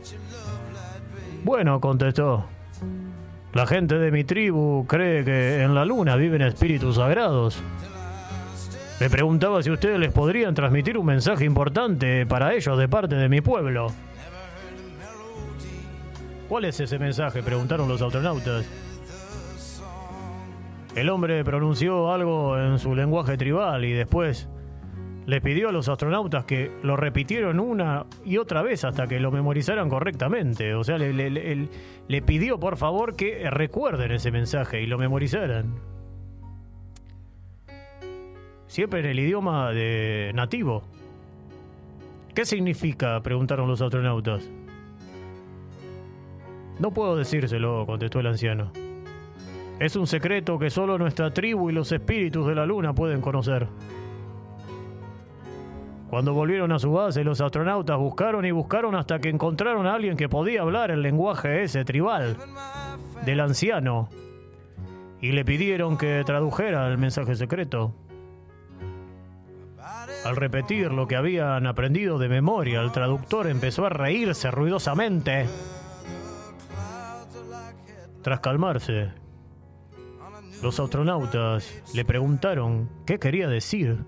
Bueno, 1.44 1.80
contestó. 1.80 2.46
La 3.54 3.68
gente 3.68 4.00
de 4.00 4.12
mi 4.12 4.24
tribu 4.24 4.86
cree 4.88 5.24
que 5.24 5.62
en 5.62 5.76
la 5.76 5.86
luna 5.86 6.16
viven 6.16 6.42
espíritus 6.42 6.96
sagrados. 6.96 7.62
Me 9.00 9.10
preguntaba 9.10 9.62
si 9.62 9.70
ustedes 9.70 10.00
les 10.00 10.12
podrían 10.12 10.54
transmitir 10.54 10.98
un 10.98 11.06
mensaje 11.06 11.46
importante 11.46 12.26
para 12.26 12.54
ellos 12.54 12.78
de 12.78 12.88
parte 12.88 13.16
de 13.16 13.30
mi 13.30 13.42
pueblo. 13.42 13.88
¿Cuál 16.50 16.66
es 16.66 16.80
ese 16.80 17.00
mensaje? 17.00 17.42
preguntaron 17.42 17.88
los 17.88 18.02
astronautas. 18.02 18.66
El 20.96 21.10
hombre 21.10 21.44
pronunció 21.44 22.12
algo 22.12 22.58
en 22.60 22.78
su 22.78 22.94
lenguaje 22.96 23.36
tribal 23.38 23.84
y 23.84 23.94
después 23.94 24.48
les 25.26 25.42
pidió 25.42 25.70
a 25.70 25.72
los 25.72 25.90
astronautas 25.90 26.46
que 26.46 26.72
lo 26.84 26.96
repitieron 26.98 27.60
una 27.60 28.06
y 28.26 28.38
otra 28.38 28.62
vez 28.62 28.84
hasta 28.84 29.08
que 29.08 29.20
lo 29.20 29.32
memorizaran 29.32 29.90
correctamente. 29.90 30.76
O 30.76 30.84
sea, 30.84 30.98
le, 30.98 31.12
le- 31.14 31.30
le- 31.32 31.70
le 32.08 32.22
pidió 32.22 32.60
por 32.60 32.78
favor 32.78 33.16
que 33.16 33.50
recuerden 33.50 34.12
ese 34.12 34.32
mensaje 34.32 34.82
y 34.82 34.86
lo 34.86 34.98
memorizaran. 35.00 35.74
Siempre 38.68 39.00
en 39.00 39.06
el 39.08 39.20
idioma 39.20 39.72
de 39.72 40.32
nativo. 40.36 40.84
¿Qué 42.36 42.46
significa? 42.46 43.22
preguntaron 43.22 43.68
los 43.68 43.82
astronautas. 43.82 44.50
No 46.80 46.92
puedo 46.92 47.16
decírselo, 47.16 47.86
contestó 47.86 48.20
el 48.20 48.28
anciano. 48.28 48.72
Es 49.80 49.96
un 49.96 50.08
secreto 50.08 50.60
que 50.60 50.70
solo 50.70 50.98
nuestra 50.98 51.34
tribu 51.34 51.70
y 51.70 51.74
los 51.74 51.92
espíritus 51.92 52.48
de 52.48 52.56
la 52.56 52.66
luna 52.66 52.94
pueden 52.94 53.22
conocer. 53.22 53.68
Cuando 56.10 56.34
volvieron 56.34 56.72
a 56.72 56.78
su 56.78 56.92
base, 56.92 57.24
los 57.24 57.42
astronautas 57.42 57.98
buscaron 57.98 58.46
y 58.46 58.52
buscaron 58.52 58.94
hasta 58.94 59.18
que 59.20 59.30
encontraron 59.30 59.88
a 59.88 59.96
alguien 59.96 60.16
que 60.16 60.30
podía 60.30 60.62
hablar 60.62 60.92
el 60.92 61.02
lenguaje 61.02 61.64
ese 61.64 61.84
tribal 61.86 62.38
del 63.26 63.40
anciano 63.40 64.10
y 65.22 65.32
le 65.32 65.44
pidieron 65.44 65.98
que 65.98 66.22
tradujera 66.24 66.88
el 66.88 67.00
mensaje 67.00 67.36
secreto. 67.36 67.96
Al 70.24 70.36
repetir 70.36 70.92
lo 70.92 71.08
que 71.08 71.16
habían 71.16 71.66
aprendido 71.66 72.20
de 72.20 72.30
memoria, 72.30 72.82
el 72.82 72.92
traductor 72.92 73.48
empezó 73.48 73.86
a 73.86 73.90
reírse 73.90 74.52
ruidosamente. 74.52 75.48
Tras 78.22 78.40
calmarse, 78.40 79.23
los 80.63 80.80
astronautas 80.80 81.84
le 81.93 82.06
preguntaron 82.06 82.89
qué 83.06 83.19
quería 83.19 83.49
decir. 83.49 84.06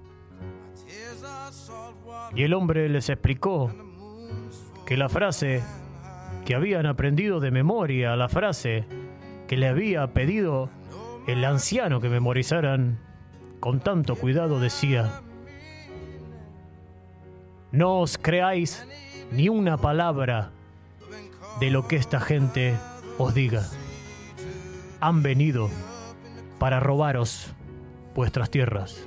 Y 2.34 2.44
el 2.44 2.54
hombre 2.54 2.88
les 2.88 3.10
explicó 3.10 3.72
que 4.86 4.96
la 4.96 5.10
frase 5.10 5.62
que 6.46 6.56
habían 6.56 6.86
aprendido 6.86 7.42
de 7.42 7.52
memoria, 7.52 8.16
la 8.16 8.30
frase 8.30 8.86
que 9.50 9.58
le 9.58 9.68
había 9.68 10.08
pedido 10.14 10.70
el 11.28 11.44
anciano 11.44 12.00
que 12.00 12.08
memorizaran 12.08 13.00
con 13.60 13.82
tanto 13.82 14.16
cuidado 14.16 14.62
decía, 14.62 15.22
no 17.74 18.00
os 18.00 18.18
creáis 18.18 18.88
ni 19.30 19.50
una 19.50 19.76
palabra 19.76 20.52
de 21.60 21.70
lo 21.70 21.86
que 21.86 21.98
esta 21.98 22.22
gente 22.22 22.78
os 23.18 23.34
diga. 23.34 23.64
Han 25.02 25.22
venido 25.22 25.70
para 26.60 26.80
robaros 26.80 27.54
vuestras 28.16 28.50
tierras. 28.50 29.06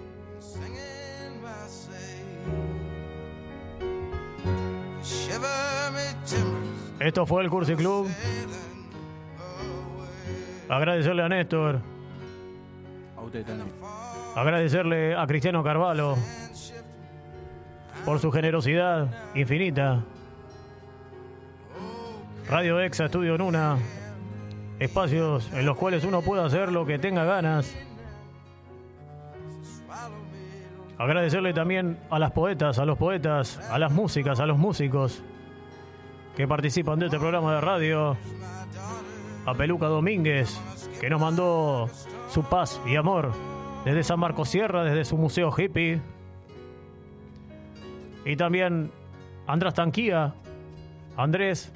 Esto 7.01 7.27
fue 7.27 7.43
el 7.43 7.51
Cursi 7.51 7.75
Club. 7.77 8.09
Agradecerle 10.69 11.23
a 11.23 11.29
Néstor, 11.29 11.81
A 13.17 13.21
usted 13.23 13.45
también. 13.47 13.69
agradecerle 14.37 15.17
a 15.17 15.27
Cristiano 15.27 15.63
Carvalho 15.65 16.17
por 18.05 18.19
su 18.19 18.31
generosidad 18.31 19.09
infinita. 19.35 20.03
Radio 22.51 22.81
Exa, 22.81 23.07
Estudio 23.07 23.39
Nuna, 23.39 23.79
espacios 24.79 25.51
en 25.53 25.67
los 25.67 25.77
cuales 25.77 26.05
uno 26.05 26.23
puede 26.23 26.45
hacer 26.45 26.71
lo 26.73 26.87
que 26.87 26.99
tenga 26.99 27.25
ganas. 27.25 27.77
Agradecerle 30.99 31.53
también 31.53 31.99
a 32.11 32.19
las 32.19 32.33
poetas, 32.33 32.79
a 32.79 32.85
los 32.85 32.99
poetas, 32.99 33.59
a 33.71 33.79
las 33.79 33.93
músicas, 33.93 34.41
a 34.41 34.47
los 34.47 34.59
músicos 34.59 35.23
que 36.37 36.47
participan 36.47 36.99
de 36.99 37.07
este 37.07 37.19
programa 37.19 37.55
de 37.55 37.61
radio. 37.61 38.17
A 39.47 39.55
Peluca 39.55 39.87
Domínguez, 39.87 40.61
que 41.01 41.09
nos 41.09 41.21
mandó 41.21 41.89
su 42.29 42.43
paz 42.43 42.81
y 42.87 42.97
amor 42.97 43.33
desde 43.85 44.03
San 44.03 44.21
Marcos 44.21 44.51
Sierra, 44.51 44.85
desde 44.85 45.05
su 45.05 45.17
museo 45.17 45.53
hippie. 45.57 46.01
Y 48.25 48.37
también 48.37 48.91
Andrés 49.47 49.75
Tanquía, 49.75 50.35
Andrés, 51.17 51.73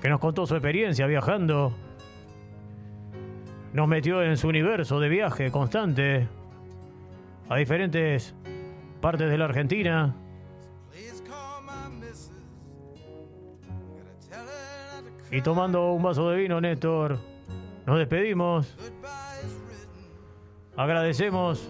que 0.00 0.08
nos 0.08 0.20
contó 0.20 0.46
su 0.46 0.54
experiencia 0.54 1.06
viajando. 1.06 1.74
Nos 3.76 3.88
metió 3.88 4.22
en 4.22 4.38
su 4.38 4.48
universo 4.48 5.00
de 5.00 5.10
viaje 5.10 5.50
constante 5.50 6.26
a 7.46 7.56
diferentes 7.56 8.34
partes 9.02 9.28
de 9.28 9.36
la 9.36 9.44
Argentina. 9.44 10.16
Y 15.30 15.42
tomando 15.42 15.92
un 15.92 16.02
vaso 16.02 16.30
de 16.30 16.38
vino, 16.38 16.58
Néstor, 16.58 17.18
nos 17.84 17.98
despedimos. 17.98 18.74
Agradecemos 20.74 21.68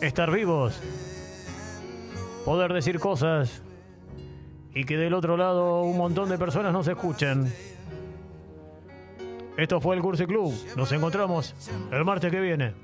estar 0.00 0.28
vivos, 0.32 0.82
poder 2.44 2.72
decir 2.72 2.98
cosas 2.98 3.62
y 4.74 4.82
que 4.82 4.96
del 4.96 5.14
otro 5.14 5.36
lado 5.36 5.82
un 5.82 5.96
montón 5.96 6.28
de 6.28 6.36
personas 6.36 6.72
nos 6.72 6.88
escuchen. 6.88 7.46
Esto 9.58 9.80
fue 9.80 9.96
el 9.96 10.02
Cursi 10.02 10.24
Club. 10.24 10.54
Nos 10.76 10.92
encontramos 10.92 11.52
el 11.90 12.04
martes 12.04 12.30
que 12.30 12.38
viene. 12.38 12.74